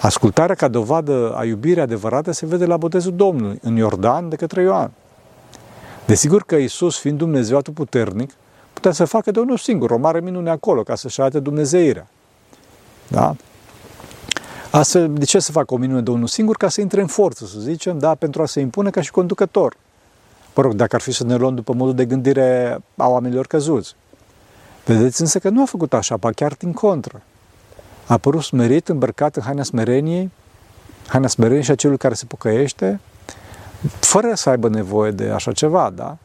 Ascultarea 0.01 0.55
ca 0.55 0.67
dovadă 0.67 1.33
a 1.35 1.43
iubirii 1.43 1.81
adevărate 1.81 2.31
se 2.31 2.45
vede 2.45 2.65
la 2.65 2.77
botezul 2.77 3.15
Domnului, 3.15 3.59
în 3.61 3.75
Iordan, 3.75 4.29
de 4.29 4.35
către 4.35 4.61
Ioan. 4.61 4.91
Desigur 6.05 6.43
că 6.43 6.55
Isus, 6.55 6.99
fiind 6.99 7.17
Dumnezeu 7.17 7.61
puternic, 7.73 8.31
putea 8.83 9.05
să 9.05 9.11
facă 9.11 9.31
de 9.31 9.39
unul 9.39 9.57
singur 9.57 9.91
o 9.91 9.97
mare 9.97 10.19
minune 10.19 10.49
acolo, 10.49 10.83
ca 10.83 10.95
să-și 10.95 11.21
arate 11.21 11.39
Dumnezeirea. 11.39 12.07
Da? 13.07 13.35
Astfel, 14.71 15.13
de 15.13 15.25
ce 15.25 15.39
să 15.39 15.51
facă 15.51 15.73
o 15.73 15.77
minune 15.77 16.01
de 16.01 16.11
unul 16.11 16.27
singur? 16.27 16.57
Ca 16.57 16.69
să 16.69 16.81
intre 16.81 17.01
în 17.01 17.07
forță, 17.07 17.45
să 17.45 17.59
zicem, 17.59 17.99
da? 17.99 18.15
pentru 18.15 18.41
a 18.41 18.45
se 18.45 18.59
impune 18.59 18.89
ca 18.89 19.01
și 19.01 19.11
conducător. 19.11 19.75
Mă 20.55 20.63
rog, 20.63 20.73
dacă 20.73 20.95
ar 20.95 21.01
fi 21.01 21.11
să 21.11 21.23
ne 21.23 21.35
luăm 21.35 21.55
după 21.55 21.73
modul 21.73 21.95
de 21.95 22.05
gândire 22.05 22.79
a 22.97 23.07
oamenilor 23.07 23.47
căzuți. 23.47 23.95
Vedeți 24.85 25.21
însă 25.21 25.39
că 25.39 25.49
nu 25.49 25.61
a 25.61 25.65
făcut 25.65 25.93
așa, 25.93 26.17
pa 26.17 26.31
chiar 26.31 26.53
din 26.53 26.73
contră. 26.73 27.21
A 28.07 28.17
părut 28.17 28.41
smerit, 28.41 28.89
îmbrăcat 28.89 29.35
în 29.35 29.41
haina 29.41 29.63
smereniei, 29.63 30.31
haina 31.07 31.27
smereniei 31.27 31.63
și 31.63 31.71
a 31.71 31.75
celui 31.75 31.97
care 31.97 32.13
se 32.13 32.25
pocăiește, 32.25 32.99
fără 33.99 34.33
să 34.33 34.49
aibă 34.49 34.69
nevoie 34.69 35.11
de 35.11 35.29
așa 35.29 35.51
ceva, 35.51 35.91
da? 35.95 36.17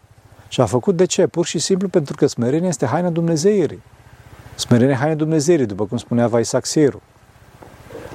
Și 0.48 0.60
a 0.60 0.66
făcut 0.66 0.96
de 0.96 1.04
ce? 1.04 1.26
Pur 1.26 1.46
și 1.46 1.58
simplu 1.58 1.88
pentru 1.88 2.14
că 2.16 2.26
smerenia 2.26 2.68
este 2.68 2.86
haina 2.86 3.10
Dumnezeirii. 3.10 3.82
Smerenia 4.54 4.96
haina 4.96 5.14
Dumnezeirii, 5.14 5.66
după 5.66 5.84
cum 5.84 5.98
spunea 5.98 6.28
Vaisac 6.28 6.66
Siru. 6.66 7.02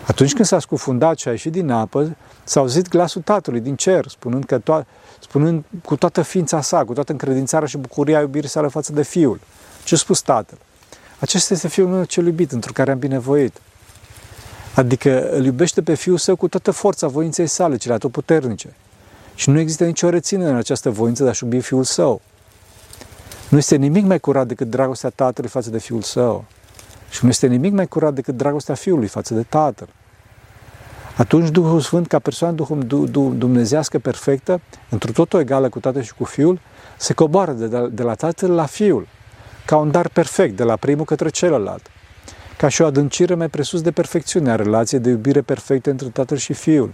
Atunci 0.08 0.34
când 0.34 0.46
s-a 0.46 0.60
scufundat 0.60 1.18
și 1.18 1.28
a 1.28 1.32
ieșit 1.32 1.52
din 1.52 1.72
apă, 1.72 2.16
s-a 2.44 2.60
auzit 2.60 2.88
glasul 2.88 3.22
Tatălui 3.22 3.60
din 3.60 3.76
cer, 3.76 4.08
spunând, 4.08 4.46
că 4.46 4.60
to- 4.60 4.86
spunând 5.20 5.64
cu 5.84 5.96
toată 5.96 6.22
ființa 6.22 6.62
sa, 6.62 6.84
cu 6.84 6.94
toată 6.94 7.12
încredințarea 7.12 7.68
și 7.68 7.78
bucuria 7.78 8.20
iubirii 8.20 8.50
sale 8.50 8.68
față 8.68 8.92
de 8.92 9.04
Fiul. 9.04 9.40
Ce 9.84 9.96
a 9.96 9.98
spus 9.98 10.22
Tatăl? 10.22 10.58
Acesta 11.20 11.54
este 11.54 11.68
Fiul 11.68 11.88
meu 11.88 12.04
cel 12.04 12.26
iubit, 12.26 12.52
într 12.52 12.72
care 12.72 12.92
am 12.92 13.00
binevoit. 13.00 13.62
Adică 14.76 15.30
îl 15.30 15.46
iubește 15.46 15.82
pe 15.82 15.94
Fiul 15.94 16.18
său 16.18 16.36
cu 16.36 16.48
toată 16.48 16.72
forța 16.72 17.08
voinței 17.08 17.48
sale, 17.48 17.76
cele 17.76 17.98
puternice. 17.98 18.74
Și 19.36 19.50
nu 19.50 19.60
există 19.60 19.86
nicio 19.86 20.10
reținere 20.10 20.50
în 20.50 20.56
această 20.56 20.90
voință 20.90 21.24
de 21.24 21.30
a-și 21.30 21.44
iubi 21.44 21.60
Fiul 21.60 21.84
său. 21.84 22.22
Nu 23.50 23.58
este 23.58 23.76
nimic 23.76 24.06
mai 24.06 24.20
curat 24.20 24.48
decât 24.48 24.70
dragostea 24.70 25.10
Tatălui 25.10 25.50
față 25.50 25.70
de 25.70 25.80
Fiul 25.80 26.02
său. 26.02 26.46
Și 27.10 27.24
nu 27.24 27.30
este 27.30 27.48
nimic 27.48 27.74
mai 27.74 27.88
curat 27.88 28.14
decât 28.14 28.38
dragostea 28.38 28.76
Fiului 28.76 29.08
față 29.08 29.34
de 29.34 29.44
Tatăl. 29.44 29.88
Atunci 31.18 31.50
Duhul 31.50 31.80
Sfânt, 31.80 32.08
ca 32.08 32.20
persoană 32.20 32.56
dumnezească 33.36 34.00
perfectă, 34.00 34.62
într 34.90 35.12
totul 35.12 35.40
egală 35.40 35.70
cu 35.70 35.80
Tatăl 35.80 36.02
și 36.02 36.14
cu 36.14 36.24
Fiul, 36.24 36.60
se 36.98 37.14
coboară 37.14 37.52
de, 37.52 37.88
de 37.92 38.04
la 38.04 38.14
Tatăl 38.14 38.52
la 38.52 38.66
Fiul, 38.66 39.08
ca 39.66 39.78
un 39.78 39.92
dar 39.92 40.08
perfect, 40.08 40.56
de 40.58 40.64
la 40.64 40.76
primul 40.76 41.06
către 41.06 41.30
celălalt, 41.30 41.86
ca 42.58 42.68
și 42.68 42.82
o 42.82 42.86
adâncire 42.86 43.36
mai 43.36 43.48
presus 43.48 43.82
de 43.82 43.92
perfecțiune 43.92 44.52
a 44.52 44.56
relației 44.56 45.00
de 45.00 45.10
iubire 45.10 45.42
perfectă 45.42 45.90
între 45.90 46.08
Tatăl 46.08 46.38
și 46.38 46.54
Fiul. 46.54 46.94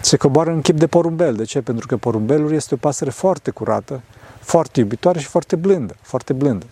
Se 0.00 0.16
coboară 0.16 0.50
în 0.50 0.60
chip 0.60 0.78
de 0.78 0.86
porumbel. 0.86 1.34
De 1.34 1.44
ce? 1.44 1.60
Pentru 1.60 1.86
că 1.86 1.96
porumbelul 1.96 2.52
este 2.52 2.74
o 2.74 2.76
pasăre 2.76 3.10
foarte 3.10 3.50
curată, 3.50 4.00
foarte 4.40 4.80
iubitoare 4.80 5.18
și 5.18 5.26
foarte 5.26 5.56
blândă, 5.56 5.96
foarte 6.00 6.32
blândă. 6.32 6.66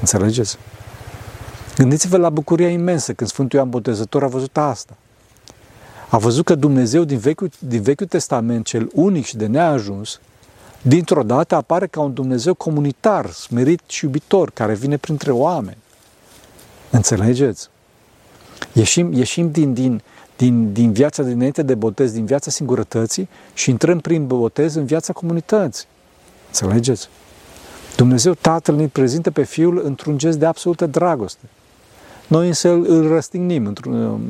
Înțelegeți? 0.00 0.56
Gândiți-vă 1.76 2.16
la 2.16 2.30
bucuria 2.30 2.68
imensă 2.68 3.12
când 3.12 3.30
Sfântul 3.30 3.58
Ioan 3.58 3.70
Botezător 3.70 4.22
a 4.22 4.26
văzut 4.26 4.56
asta. 4.56 4.96
A 6.08 6.18
văzut 6.18 6.44
că 6.44 6.54
Dumnezeu 6.54 7.04
din 7.04 7.18
Vechiul, 7.18 7.50
din 7.58 7.82
Vechiul 7.82 8.06
Testament, 8.06 8.66
cel 8.66 8.90
unic 8.92 9.24
și 9.24 9.36
de 9.36 9.46
neajuns, 9.46 10.20
dintr-o 10.82 11.22
dată 11.22 11.54
apare 11.54 11.86
ca 11.86 12.00
un 12.00 12.14
Dumnezeu 12.14 12.54
comunitar, 12.54 13.30
smerit 13.30 13.80
și 13.86 14.04
iubitor, 14.04 14.50
care 14.50 14.74
vine 14.74 14.96
printre 14.96 15.30
oameni. 15.30 15.76
Înțelegeți? 16.90 17.68
Ieșim, 18.72 19.12
ieșim 19.12 19.50
din, 19.50 19.72
din, 19.72 20.02
din, 20.36 20.72
din 20.72 20.92
viața 20.92 21.22
dinainte 21.22 21.62
de 21.62 21.74
botez, 21.74 22.12
din 22.12 22.24
viața 22.24 22.50
singurătății 22.50 23.28
și 23.54 23.70
intrăm 23.70 24.00
prin 24.00 24.26
botez 24.26 24.74
în 24.74 24.84
viața 24.84 25.12
comunității. 25.12 25.86
Înțelegeți? 26.46 27.08
Dumnezeu 27.96 28.34
Tatăl 28.34 28.74
ne 28.74 28.86
prezintă 28.86 29.30
pe 29.30 29.42
Fiul 29.42 29.82
într-un 29.84 30.18
gest 30.18 30.38
de 30.38 30.46
absolută 30.46 30.86
dragoste. 30.86 31.44
Noi 32.26 32.46
însă 32.46 32.68
îl 32.68 33.08
răstignim 33.08 33.66
într-un, 33.66 34.20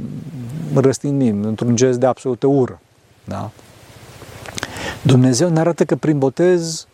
răstignim 0.74 1.42
într-un 1.42 1.76
gest 1.76 1.98
de 1.98 2.06
absolută 2.06 2.46
ură. 2.46 2.80
Da? 3.24 3.50
Dumnezeu 5.02 5.48
ne 5.48 5.60
arată 5.60 5.84
că 5.84 5.96
prin 5.96 6.18
botez, 6.18 6.86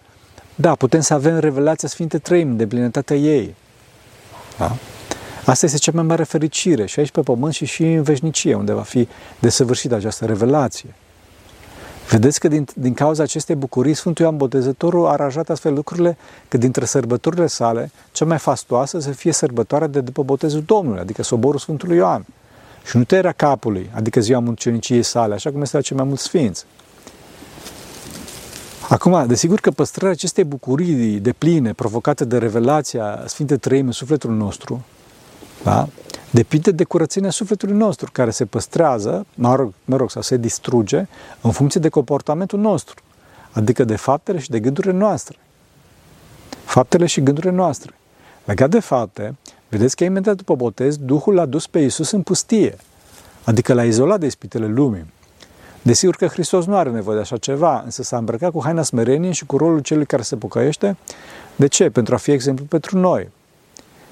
da, 0.55 0.75
putem 0.75 1.01
să 1.01 1.15
avem 1.15 1.39
revelația 1.39 1.89
Sfinte 1.89 2.19
Trăim, 2.19 2.57
de 2.57 2.67
plinătatea 2.67 3.17
ei. 3.17 3.55
Da? 4.59 4.77
Asta 5.51 5.67
este 5.67 5.79
cea 5.79 5.93
mai 5.95 6.05
mare 6.05 6.23
fericire 6.23 6.87
și 6.87 6.99
aici 6.99 7.11
pe 7.11 7.21
pământ 7.21 7.55
și 7.55 7.65
și 7.65 7.83
în 7.83 8.03
veșnicie, 8.03 8.55
unde 8.55 8.73
va 8.73 8.83
fi 8.83 9.09
desăvârșită 9.39 9.95
această 9.95 10.25
revelație. 10.25 10.95
Vedeți 12.11 12.41
că 12.41 12.49
din, 12.49 12.67
din 12.75 12.95
cauza 12.95 13.23
acestei 13.23 13.55
bucurii, 13.55 13.95
Sfântul 13.95 14.25
Ioan 14.25 14.37
Botezătorul 14.37 15.07
a 15.07 15.11
aranjat 15.11 15.51
astfel 15.51 15.75
lucrurile 15.75 16.17
că 16.49 16.57
dintre 16.57 16.85
sărbătorile 16.85 17.47
sale, 17.47 17.91
cea 18.13 18.25
mai 18.25 18.39
fastoasă 18.39 18.99
să 18.99 19.11
fie 19.11 19.33
sărbătoarea 19.33 19.87
de 19.87 20.01
după 20.01 20.23
botezul 20.23 20.63
Domnului, 20.67 21.01
adică 21.01 21.23
soborul 21.23 21.59
Sfântului 21.59 21.97
Ioan. 21.97 22.25
Și 22.85 22.97
nu 22.97 23.05
tăierea 23.05 23.33
capului, 23.33 23.91
adică 23.95 24.21
ziua 24.21 24.39
muceniciei 24.39 25.03
sale, 25.03 25.35
așa 25.35 25.51
cum 25.51 25.63
este 25.63 25.77
la 25.77 25.83
cei 25.83 25.97
mai 25.97 26.07
mulți 26.07 26.23
sfinți. 26.23 26.65
Acum, 28.89 29.27
desigur 29.27 29.61
că 29.61 29.71
păstrarea 29.71 30.11
acestei 30.11 30.45
bucurii 30.45 31.19
de 31.19 31.33
pline 31.33 31.73
provocate 31.73 32.25
de 32.25 32.39
revelația 32.39 33.23
Sfinte 33.27 33.57
Trăim 33.57 33.87
în 33.87 33.93
sufletul 33.93 34.31
nostru, 34.31 34.85
da? 35.63 35.89
depinde 36.31 36.71
de 36.71 36.85
curățenia 36.85 37.31
sufletului 37.31 37.77
nostru, 37.77 38.09
care 38.13 38.31
se 38.31 38.45
păstrează, 38.45 39.27
mă 39.35 39.55
rog, 39.55 39.73
mă 39.85 39.97
rog, 39.97 40.11
sau 40.11 40.23
se 40.23 40.37
distruge 40.37 41.07
în 41.41 41.51
funcție 41.51 41.81
de 41.81 41.89
comportamentul 41.89 42.59
nostru, 42.59 43.03
adică 43.53 43.85
de 43.85 43.97
faptele 43.97 44.39
și 44.39 44.51
de 44.51 44.61
gândurile 44.61 44.93
noastre. 44.93 45.39
Faptele 46.65 47.07
și 47.07 47.23
gândurile 47.23 47.53
noastre. 47.53 47.95
Legat 48.45 48.71
de 48.71 48.81
fapte, 48.81 49.37
vedeți 49.69 49.97
că 49.97 50.05
imediat 50.05 50.37
după 50.37 50.55
botez, 50.55 50.97
Duhul 50.97 51.35
l-a 51.35 51.47
dus 51.47 51.67
pe 51.67 51.79
Iisus 51.79 52.11
în 52.11 52.23
pustie, 52.23 52.77
adică 53.45 53.75
l-a 53.75 53.85
izolat 53.85 54.21
de 54.21 54.27
ispitele 54.27 54.67
lumii. 54.67 55.07
Desigur 55.83 56.17
că 56.17 56.27
Hristos 56.27 56.67
nu 56.67 56.77
are 56.77 56.91
nevoie 56.91 57.17
de 57.17 57.23
așa 57.23 57.37
ceva, 57.37 57.83
însă 57.85 58.03
s-a 58.03 58.17
îmbrăcat 58.17 58.51
cu 58.51 58.63
haina 58.63 58.83
smerenie 58.83 59.33
și 59.33 59.47
cu 59.47 59.57
rolul 59.57 59.81
celui 59.81 60.07
care 60.07 60.23
se 60.23 60.37
pocăiește. 60.37 60.97
De 61.57 61.67
ce? 61.67 61.91
Pentru 61.91 62.15
a 62.15 62.17
fi 62.17 62.31
exemplu 62.31 62.65
pentru 62.65 62.99
noi. 62.99 63.29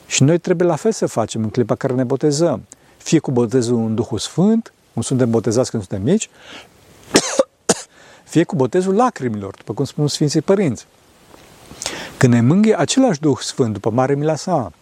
Și 0.09 0.23
noi 0.23 0.39
trebuie 0.39 0.69
la 0.69 0.77
fel 0.77 0.93
să 0.93 1.07
facem 1.07 1.43
în 1.43 1.51
clipa 1.51 1.75
care 1.75 1.93
ne 1.93 2.05
botezăm. 2.05 2.67
Fie 2.97 3.19
cu 3.19 3.31
botezul 3.31 3.77
în 3.77 3.95
Duhul 3.95 4.19
Sfânt, 4.19 4.73
cum 4.93 5.03
suntem 5.03 5.31
botezați 5.31 5.71
când 5.71 5.83
suntem 5.87 6.07
mici, 6.07 6.31
fie 8.33 8.45
cu 8.45 8.57
botezul 8.57 8.95
lacrimilor, 8.95 9.55
după 9.57 9.73
cum 9.73 9.85
spun 9.85 10.09
Sfinții 10.09 10.41
Părinți. 10.41 10.87
Când 12.17 12.33
ne 12.33 12.41
mângâie 12.41 12.79
același 12.79 13.21
Duh 13.21 13.39
Sfânt, 13.41 13.73
după 13.73 13.91
mare 13.91 14.15
mila 14.15 14.37
sa. 14.37 14.73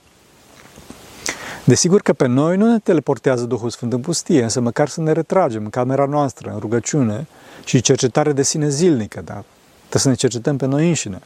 Desigur 1.64 2.00
că 2.00 2.12
pe 2.12 2.26
noi 2.26 2.56
nu 2.56 2.70
ne 2.70 2.78
teleportează 2.78 3.44
Duhul 3.44 3.70
Sfânt 3.70 3.92
în 3.92 4.00
pustie, 4.00 4.42
însă 4.42 4.60
măcar 4.60 4.88
să 4.88 5.00
ne 5.00 5.12
retragem 5.12 5.64
în 5.64 5.70
camera 5.70 6.04
noastră, 6.04 6.50
în 6.52 6.58
rugăciune 6.58 7.26
și 7.64 7.80
cercetare 7.80 8.32
de 8.32 8.42
sine 8.42 8.68
zilnică, 8.68 9.20
dar 9.24 9.44
trebuie 9.78 10.02
să 10.02 10.08
ne 10.08 10.14
cercetăm 10.14 10.56
pe 10.56 10.66
noi 10.66 10.88
înșine. 10.88 11.20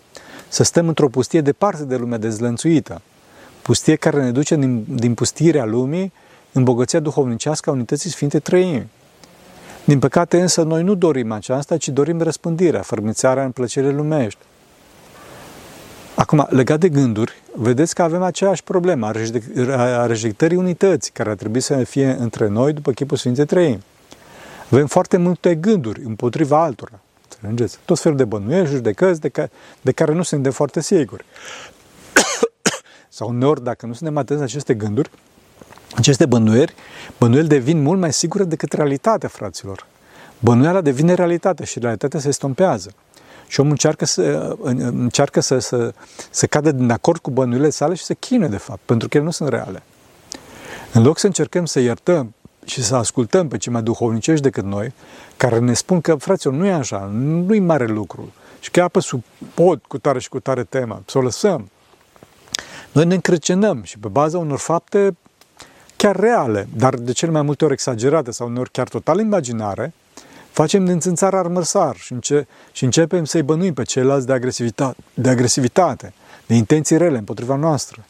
Să 0.48 0.62
stăm 0.62 0.88
într-o 0.88 1.08
pustie 1.08 1.40
departe 1.40 1.84
de 1.84 1.96
lumea 1.96 2.18
dezlănțuită, 2.18 3.02
pustie 3.62 3.96
care 3.96 4.22
ne 4.22 4.30
duce 4.30 4.56
din, 4.56 4.84
din 4.88 5.14
pustirea 5.14 5.64
lumii 5.64 6.12
în 6.52 6.64
bogăția 6.64 7.00
duhovnicească 7.00 7.70
a 7.70 7.72
unității 7.72 8.10
Sfinte 8.10 8.38
Trăimi. 8.38 8.88
Din 9.84 9.98
păcate 9.98 10.40
însă 10.40 10.62
noi 10.62 10.82
nu 10.82 10.94
dorim 10.94 11.32
aceasta, 11.32 11.76
ci 11.76 11.88
dorim 11.88 12.20
răspândirea, 12.20 12.82
fărmițarea 12.82 13.44
în 13.44 13.50
plăcere 13.50 13.90
lumești. 13.90 14.38
Acum, 16.14 16.46
legat 16.50 16.80
de 16.80 16.88
gânduri, 16.88 17.32
vedeți 17.54 17.94
că 17.94 18.02
avem 18.02 18.22
aceeași 18.22 18.62
problemă 18.64 19.12
a 19.76 20.06
rejectării 20.06 20.56
unității 20.56 21.12
care 21.12 21.30
ar 21.30 21.36
trebui 21.36 21.60
să 21.60 21.84
fie 21.84 22.16
între 22.18 22.48
noi 22.48 22.72
după 22.72 22.92
chipul 22.92 23.16
Sfinte 23.16 23.44
Trăimi. 23.44 23.82
Avem 24.70 24.86
foarte 24.86 25.16
multe 25.16 25.54
gânduri 25.54 26.02
împotriva 26.04 26.62
altora. 26.62 27.00
Înțelegeți? 27.24 27.78
Tot 27.84 27.98
felul 27.98 28.16
de 28.16 28.24
bănuieli, 28.24 28.66
judecăți 28.66 29.20
de, 29.20 29.28
ca, 29.28 29.48
de 29.80 29.92
care 29.92 30.12
nu 30.12 30.22
suntem 30.22 30.52
foarte 30.52 30.80
siguri. 30.80 31.24
Sau 33.12 33.28
uneori, 33.28 33.64
dacă 33.64 33.86
nu 33.86 33.92
suntem 33.92 34.16
atenți 34.16 34.42
la 34.42 34.48
aceste 34.48 34.74
gânduri, 34.74 35.10
aceste 35.94 36.26
bănuieli, 36.26 36.74
bănuieli 37.18 37.48
devin 37.48 37.82
mult 37.82 38.00
mai 38.00 38.12
sigure 38.12 38.44
decât 38.44 38.72
realitatea, 38.72 39.28
fraților. 39.28 39.86
Bănuiala 40.38 40.80
devine 40.80 41.14
realitate 41.14 41.64
și 41.64 41.78
realitatea 41.78 42.20
se 42.20 42.28
estompează. 42.28 42.92
Și 43.46 43.60
omul 43.60 43.72
încearcă 43.72 44.04
să, 44.04 44.56
încearcă 44.74 45.40
să, 45.40 45.58
să, 45.58 45.92
să 46.30 46.46
cadă 46.46 46.72
din 46.72 46.90
acord 46.90 47.20
cu 47.20 47.30
bănuielile 47.30 47.70
sale 47.70 47.94
și 47.94 48.04
să 48.04 48.14
chine, 48.14 48.48
de 48.48 48.56
fapt, 48.56 48.80
pentru 48.84 49.08
că 49.08 49.16
ele 49.16 49.26
nu 49.26 49.32
sunt 49.32 49.48
reale. 49.48 49.82
În 50.92 51.02
loc 51.02 51.18
să 51.18 51.26
încercăm 51.26 51.64
să 51.64 51.80
iertăm 51.80 52.34
și 52.64 52.82
să 52.82 52.96
ascultăm 52.96 53.48
pe 53.48 53.56
cei 53.56 53.72
mai 53.72 53.82
duhovnicești 53.82 54.42
decât 54.42 54.64
noi, 54.64 54.92
care 55.36 55.58
ne 55.58 55.72
spun 55.72 56.00
că, 56.00 56.14
fraților, 56.14 56.54
nu 56.54 56.66
e 56.66 56.72
așa, 56.72 57.10
nu 57.12 57.54
e 57.54 57.60
mare 57.60 57.86
lucru 57.86 58.32
și 58.60 58.70
că 58.70 58.82
apă 58.82 59.00
sub 59.00 59.22
pod 59.54 59.80
cu 59.88 59.98
tare 59.98 60.18
și 60.18 60.28
cu 60.28 60.40
tare 60.40 60.64
temă, 60.64 61.02
să 61.06 61.18
o 61.18 61.20
lăsăm. 61.20 61.70
Noi 62.92 63.04
ne 63.04 63.14
încrăcenăm 63.14 63.82
și 63.82 63.98
pe 63.98 64.08
baza 64.08 64.38
unor 64.38 64.58
fapte 64.58 65.16
chiar 65.96 66.16
reale, 66.16 66.68
dar 66.76 66.94
de 66.94 67.12
cele 67.12 67.30
mai 67.30 67.42
multe 67.42 67.64
ori 67.64 67.72
exagerate 67.72 68.30
sau 68.30 68.48
uneori 68.48 68.70
chiar 68.70 68.88
total 68.88 69.18
imaginare, 69.18 69.92
facem 70.50 70.84
din 70.84 71.00
țânțar 71.00 71.34
armăsar 71.34 71.96
și, 71.96 72.12
înce- 72.12 72.46
și 72.72 72.84
începem 72.84 73.24
să-i 73.24 73.42
bănuim 73.42 73.74
pe 73.74 73.82
ceilalți 73.82 74.26
de 74.26 74.32
agresivitate, 74.32 74.96
de 75.14 75.28
agresivitate, 75.28 76.12
de 76.46 76.54
intenții 76.54 76.96
rele 76.96 77.18
împotriva 77.18 77.56
noastră. 77.56 78.04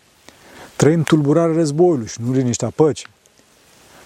Trăim 0.76 1.02
tulburarea 1.02 1.54
războiului 1.54 2.06
și 2.06 2.20
nu 2.20 2.32
liniștea 2.32 2.70
păcii. 2.74 3.06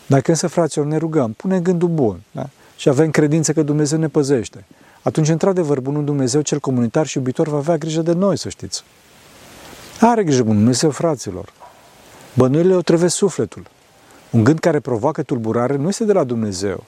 Dacă 0.06 0.30
însă, 0.30 0.46
fraților, 0.46 0.86
ne 0.86 0.96
rugăm, 0.96 1.32
punem 1.32 1.62
gândul 1.62 1.88
bun 1.88 2.20
da? 2.32 2.48
și 2.76 2.88
avem 2.88 3.10
credință 3.10 3.52
că 3.52 3.62
Dumnezeu 3.62 3.98
ne 3.98 4.08
păzește, 4.08 4.64
atunci, 5.02 5.28
într-adevăr, 5.28 5.80
Bunul 5.80 6.04
Dumnezeu, 6.04 6.40
cel 6.40 6.58
comunitar 6.58 7.06
și 7.06 7.16
iubitor, 7.16 7.48
va 7.48 7.56
avea 7.56 7.76
grijă 7.76 8.02
de 8.02 8.12
noi, 8.12 8.38
să 8.38 8.48
știți. 8.48 8.84
Are 10.00 10.24
grijă 10.24 10.42
Bunul 10.42 10.56
Dumnezeu, 10.56 10.90
fraților. 10.90 11.52
Bănuirile 12.34 12.74
o 12.74 12.80
trebuie 12.80 13.08
sufletul. 13.08 13.66
Un 14.30 14.44
gând 14.44 14.58
care 14.58 14.80
provoacă 14.80 15.22
tulburare 15.22 15.76
nu 15.76 15.88
este 15.88 16.04
de 16.04 16.12
la 16.12 16.24
Dumnezeu, 16.24 16.84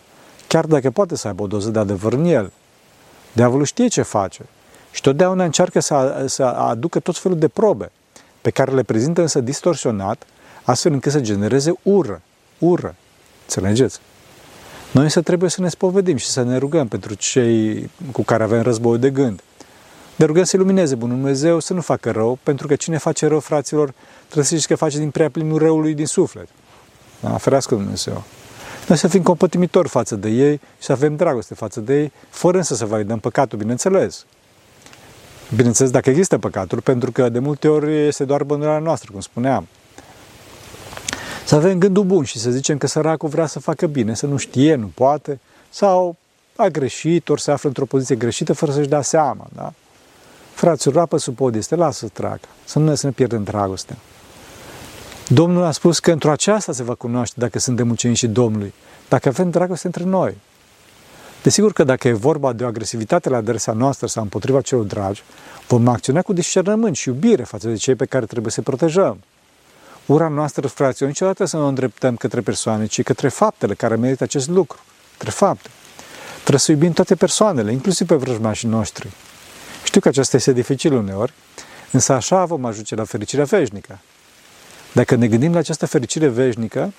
chiar 0.49 0.64
dacă 0.64 0.90
poate 0.90 1.16
să 1.16 1.27
aibă 1.27 1.42
o 1.42 1.47
doză 1.47 1.71
de 1.71 1.79
adevăr 1.79 2.12
în 2.12 2.25
el. 2.25 2.53
Diavolul 3.33 3.64
știe 3.64 3.87
ce 3.87 4.03
face 4.03 4.42
și 4.90 5.01
totdeauna 5.01 5.45
încearcă 5.45 5.81
să, 5.81 6.25
să 6.29 6.45
aducă 6.45 7.01
tot 7.01 7.19
felul 7.19 7.38
de 7.38 7.49
probe, 7.49 7.90
pe 8.40 8.51
care 8.51 8.73
le 8.73 8.83
prezintă 8.83 9.21
însă 9.21 9.40
distorsionat, 9.40 10.27
astfel 10.62 10.92
încât 10.92 11.12
să 11.12 11.21
genereze 11.21 11.73
ură, 11.83 12.23
ură. 12.59 12.95
Înțelegeți? 13.42 14.01
Noi 14.90 15.05
însă 15.05 15.23
trebuie 15.23 15.51
să 15.51 15.61
ne 15.61 15.69
spovedim 15.69 16.16
și 16.16 16.27
să 16.27 16.42
ne 16.42 16.57
rugăm 16.57 16.88
pentru 16.88 17.14
cei 17.14 17.90
cu 18.12 18.23
care 18.23 18.42
avem 18.42 18.62
război 18.62 18.99
de 18.99 19.11
gând. 19.11 19.40
Ne 20.16 20.24
rugăm 20.24 20.44
să 20.44 20.57
ilumineze 20.57 20.94
Bunul 20.94 21.16
Dumnezeu, 21.16 21.61
să 21.61 21.72
nu 21.72 21.81
facă 21.81 22.11
rău, 22.11 22.38
pentru 22.42 22.66
că 22.66 22.76
cine 22.76 22.98
face 22.98 23.26
rău, 23.26 23.40
fraților, 23.40 23.94
trebuie 24.24 24.44
să 24.44 24.55
știți 24.55 24.68
că 24.68 24.74
face 24.74 24.98
din 24.98 25.11
prea 25.11 25.31
plinul 25.31 25.59
răului 25.59 25.94
din 25.94 26.07
suflet. 26.07 26.48
Da? 27.20 27.37
Ferească 27.37 27.74
Dumnezeu. 27.74 28.22
Noi 28.88 28.98
să 28.98 29.09
fim 29.09 29.22
compătimitori 29.22 29.88
față 29.88 30.16
de 30.16 30.29
ei 30.29 30.61
și 30.79 30.85
să 30.85 30.92
avem 30.92 31.16
dragoste 31.16 31.55
față 31.55 31.81
de 31.81 32.00
ei, 32.00 32.12
fără 32.29 32.57
însă 32.57 32.74
să 32.74 32.87
validăm 32.87 33.18
păcatul, 33.18 33.59
bineînțeles. 33.59 34.24
Bineînțeles, 35.55 35.90
dacă 35.90 36.11
există 36.11 36.38
păcatul, 36.38 36.81
pentru 36.81 37.12
că 37.12 37.29
de 37.29 37.38
multe 37.38 37.68
ori 37.68 38.07
este 38.07 38.24
doar 38.24 38.42
bănuiala 38.42 38.79
noastră, 38.79 39.11
cum 39.12 39.20
spuneam. 39.20 39.66
Să 41.44 41.55
avem 41.55 41.79
gândul 41.79 42.05
bun 42.05 42.24
și 42.24 42.38
să 42.38 42.50
zicem 42.50 42.79
că 42.79 42.87
săracul 42.87 43.29
vrea 43.29 43.46
să 43.46 43.59
facă 43.59 43.87
bine, 43.87 44.14
să 44.14 44.26
nu 44.26 44.37
știe, 44.37 44.74
nu 44.74 44.90
poate, 44.94 45.40
sau 45.70 46.16
a 46.57 46.66
greșit, 46.66 47.29
ori 47.29 47.40
se 47.40 47.50
află 47.50 47.68
într-o 47.68 47.85
poziție 47.85 48.16
greșită 48.16 48.52
fără 48.52 48.72
să-și 48.72 48.88
dea 48.88 49.02
seama. 49.02 49.46
Da? 49.55 49.72
Fraților, 50.57 50.95
rapă 50.95 51.16
sub 51.16 51.37
pod 51.37 51.55
este, 51.55 51.75
lasă 51.75 51.99
să 51.99 52.11
tragă, 52.12 52.49
să 52.64 52.79
nu 52.79 52.85
ne, 52.85 52.95
să 52.95 53.07
ne 53.07 53.12
pierdem 53.12 53.42
dragostea. 53.42 53.97
Domnul 55.29 55.62
a 55.62 55.71
spus 55.71 55.99
că 55.99 56.12
într-o 56.12 56.31
aceasta 56.31 56.73
se 56.73 56.83
va 56.83 56.95
cunoaște 56.95 57.35
dacă 57.38 57.59
suntem 57.59 57.90
ucenicii 57.90 58.29
Domnului, 58.29 58.75
dacă 59.09 59.29
avem 59.29 59.51
dragoste 59.51 59.87
între 59.87 60.05
noi. 60.05 60.37
Desigur 61.42 61.73
că 61.73 61.85
dacă 61.85 62.09
e 62.09 62.12
vorba 62.12 62.53
de 62.53 62.64
o 62.64 62.66
agresivitate 62.66 63.29
la 63.29 63.37
adresa 63.37 63.73
noastră 63.73 64.07
sau 64.07 64.23
împotriva 64.23 64.61
celor 64.61 64.85
dragi, 64.85 65.23
vom 65.69 65.88
acționa 65.88 66.23
cu 66.23 66.33
discernământ 66.33 66.97
și 66.97 67.09
iubire 67.09 67.42
față 67.42 67.69
de 67.69 67.75
cei 67.75 67.95
pe 67.95 68.07
care 68.07 68.27
trebuie 68.27 68.53
să 68.53 68.62
protejăm. 68.62 69.19
Ura 70.07 70.29
noastră, 70.29 70.66
fraților, 70.66 71.09
niciodată 71.09 71.45
să 71.45 71.57
nu 71.57 71.64
o 71.64 71.69
îndreptăm 71.69 72.16
către 72.16 72.40
persoane, 72.40 72.87
ci 72.87 73.03
către 73.03 73.29
faptele 73.29 73.75
care 73.75 73.97
merită 73.97 74.25
acest 74.25 74.49
lucru. 74.49 74.79
Către 75.16 75.31
fapte. 75.31 75.69
Trebuie 76.37 76.59
să 76.59 76.73
iubim 76.73 76.92
toate 76.92 77.14
persoanele, 77.14 77.73
inclusiv 77.73 78.07
pe 78.07 78.14
vrăjmașii 78.14 78.69
noștri. 78.69 79.09
Știu 79.97 80.09
că 80.09 80.17
aceasta 80.17 80.37
este 80.37 80.53
dificil 80.53 80.93
uneori, 80.93 81.33
însă 81.91 82.13
așa 82.13 82.45
vom 82.45 82.65
ajunge 82.65 82.95
la 82.95 83.05
fericirea 83.05 83.45
veșnică. 83.45 83.99
Dacă 84.93 85.15
ne 85.15 85.29
gândim 85.29 85.53
la 85.53 85.59
această 85.59 85.87
fericire 85.87 86.29
veșnică, 86.29 86.93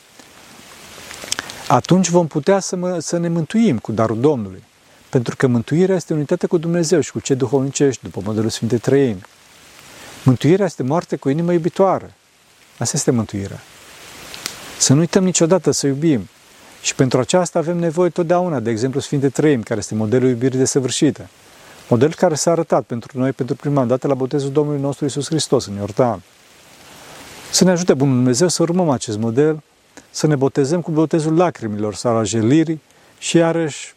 atunci 1.68 2.10
vom 2.10 2.28
putea 2.28 2.60
să, 2.60 2.76
mă, 2.76 3.00
să 3.00 3.18
ne 3.18 3.28
mântuim 3.28 3.78
cu 3.78 3.92
darul 3.92 4.20
Domnului. 4.20 4.64
Pentru 5.10 5.36
că 5.36 5.48
mântuirea 5.48 5.96
este 5.96 6.14
unitate 6.14 6.48
cu 6.48 6.58
Dumnezeu 6.58 7.00
și 7.00 7.12
cu 7.12 7.20
cei 7.20 7.36
duhovnicești, 7.36 8.04
după 8.04 8.22
modelul 8.24 8.50
Sfinte 8.50 8.78
Trăimi. 8.78 9.22
Mântuirea 10.24 10.66
este 10.66 10.84
moarte 10.84 11.16
cu 11.16 11.30
inimă 11.30 11.54
iubitoare. 11.54 12.14
Asta 12.78 12.98
este 12.98 13.12
mântuirea. 13.12 13.60
Să 14.78 14.94
nu 14.94 15.00
uităm 15.00 15.24
niciodată 15.24 15.72
să 15.72 15.88
iubim. 15.88 16.30
Și 16.82 16.96
pentru 16.96 17.20
aceasta 17.20 17.60
avem 17.60 17.78
nevoie 17.78 18.10
totdeauna, 18.10 18.60
de 18.60 18.70
exemplu, 18.70 19.00
Sfinte 19.00 19.30
Trăim, 19.30 19.62
care 19.64 19.80
este 19.80 19.96
modelul 19.96 20.30
iubirii 20.30 20.58
desăvârșite. 20.58 21.30
Model 21.89 22.13
care 22.13 22.36
s-a 22.36 22.52
arătat 22.52 22.84
pentru 22.84 23.19
noi 23.19 23.32
pentru 23.32 23.56
prima 23.56 23.86
dată 23.86 24.08
la 24.08 24.13
botezul 24.13 24.52
Domnului 24.52 24.82
nostru 24.82 25.06
Isus 25.06 25.26
Hristos 25.26 25.65
în 25.65 25.76
Iordan. 25.76 26.21
Să 27.52 27.63
ne 27.63 27.71
ajute 27.71 27.93
Bunul 27.93 28.15
Dumnezeu 28.15 28.47
să 28.47 28.62
urmăm 28.62 28.89
acest 28.89 29.17
model, 29.17 29.63
să 30.10 30.28
ne 30.28 30.36
botezăm 30.36 30.82
cu 30.82 30.91
botezul 30.91 31.36
lacrimilor 31.36 31.95
sau 31.95 32.15
al 32.15 32.26
jelirii 32.26 32.82
și 33.17 33.38
iarăși 33.38 33.95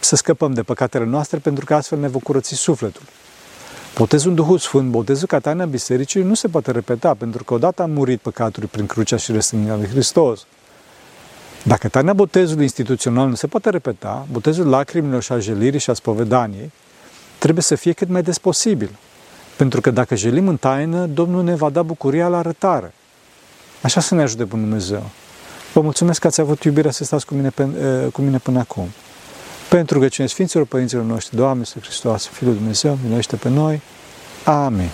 să 0.00 0.16
scăpăm 0.16 0.52
de 0.52 0.62
păcatele 0.62 1.04
noastre 1.04 1.38
pentru 1.38 1.64
că 1.64 1.74
astfel 1.74 1.98
ne 1.98 2.08
vom 2.08 2.20
curăți 2.20 2.54
sufletul. 2.54 3.02
Botezul 3.96 4.30
în 4.30 4.36
Duhul 4.36 4.58
Sfânt, 4.58 4.90
botezul 4.90 5.26
ca 5.26 5.38
taina 5.38 5.64
bisericii 5.64 6.22
nu 6.22 6.34
se 6.34 6.48
poate 6.48 6.70
repeta 6.70 7.14
pentru 7.14 7.44
că 7.44 7.54
odată 7.54 7.82
a 7.82 7.86
murit 7.86 8.20
păcatul 8.20 8.66
prin 8.66 8.86
crucea 8.86 9.16
și 9.16 9.32
răstignirea 9.32 9.76
lui 9.76 9.86
Hristos. 9.86 10.46
Dacă 11.62 11.88
taina 11.88 12.12
botezului 12.12 12.62
instituțional 12.62 13.28
nu 13.28 13.34
se 13.34 13.46
poate 13.46 13.70
repeta, 13.70 14.26
botezul 14.30 14.68
lacrimilor 14.68 15.22
și 15.22 15.32
a 15.32 15.38
jelirii 15.38 15.80
și 15.80 15.90
a 15.90 15.94
spovedaniei 15.94 16.70
trebuie 17.42 17.62
să 17.62 17.74
fie 17.74 17.92
cât 17.92 18.08
mai 18.08 18.22
des 18.22 18.38
posibil. 18.38 18.90
Pentru 19.56 19.80
că 19.80 19.90
dacă 19.90 20.14
jelim 20.14 20.48
în 20.48 20.56
taină, 20.56 21.06
Domnul 21.06 21.42
ne 21.42 21.54
va 21.54 21.70
da 21.70 21.82
bucuria 21.82 22.28
la 22.28 22.38
arătare. 22.38 22.94
Așa 23.80 24.00
să 24.00 24.14
ne 24.14 24.22
ajute 24.22 24.44
Bunul 24.44 24.64
Dumnezeu. 24.64 25.10
Vă 25.72 25.80
mulțumesc 25.80 26.20
că 26.20 26.26
ați 26.26 26.40
avut 26.40 26.62
iubirea 26.62 26.90
să 26.90 27.04
stați 27.04 27.26
cu 27.26 27.34
mine, 27.34 27.52
cu 28.12 28.20
mine 28.20 28.38
până 28.38 28.58
acum. 28.58 28.88
Pentru 29.68 29.98
că 29.98 30.08
cine 30.08 30.26
Sfinților 30.26 30.66
Părinților 30.66 31.04
noștri, 31.04 31.36
Doamne 31.36 31.58
Iisus 31.58 31.82
Hristos, 31.82 32.26
Fiul 32.26 32.54
Dumnezeu, 32.54 32.98
miluiește 33.02 33.36
pe 33.36 33.48
noi. 33.48 33.80
Amin. 34.44 34.90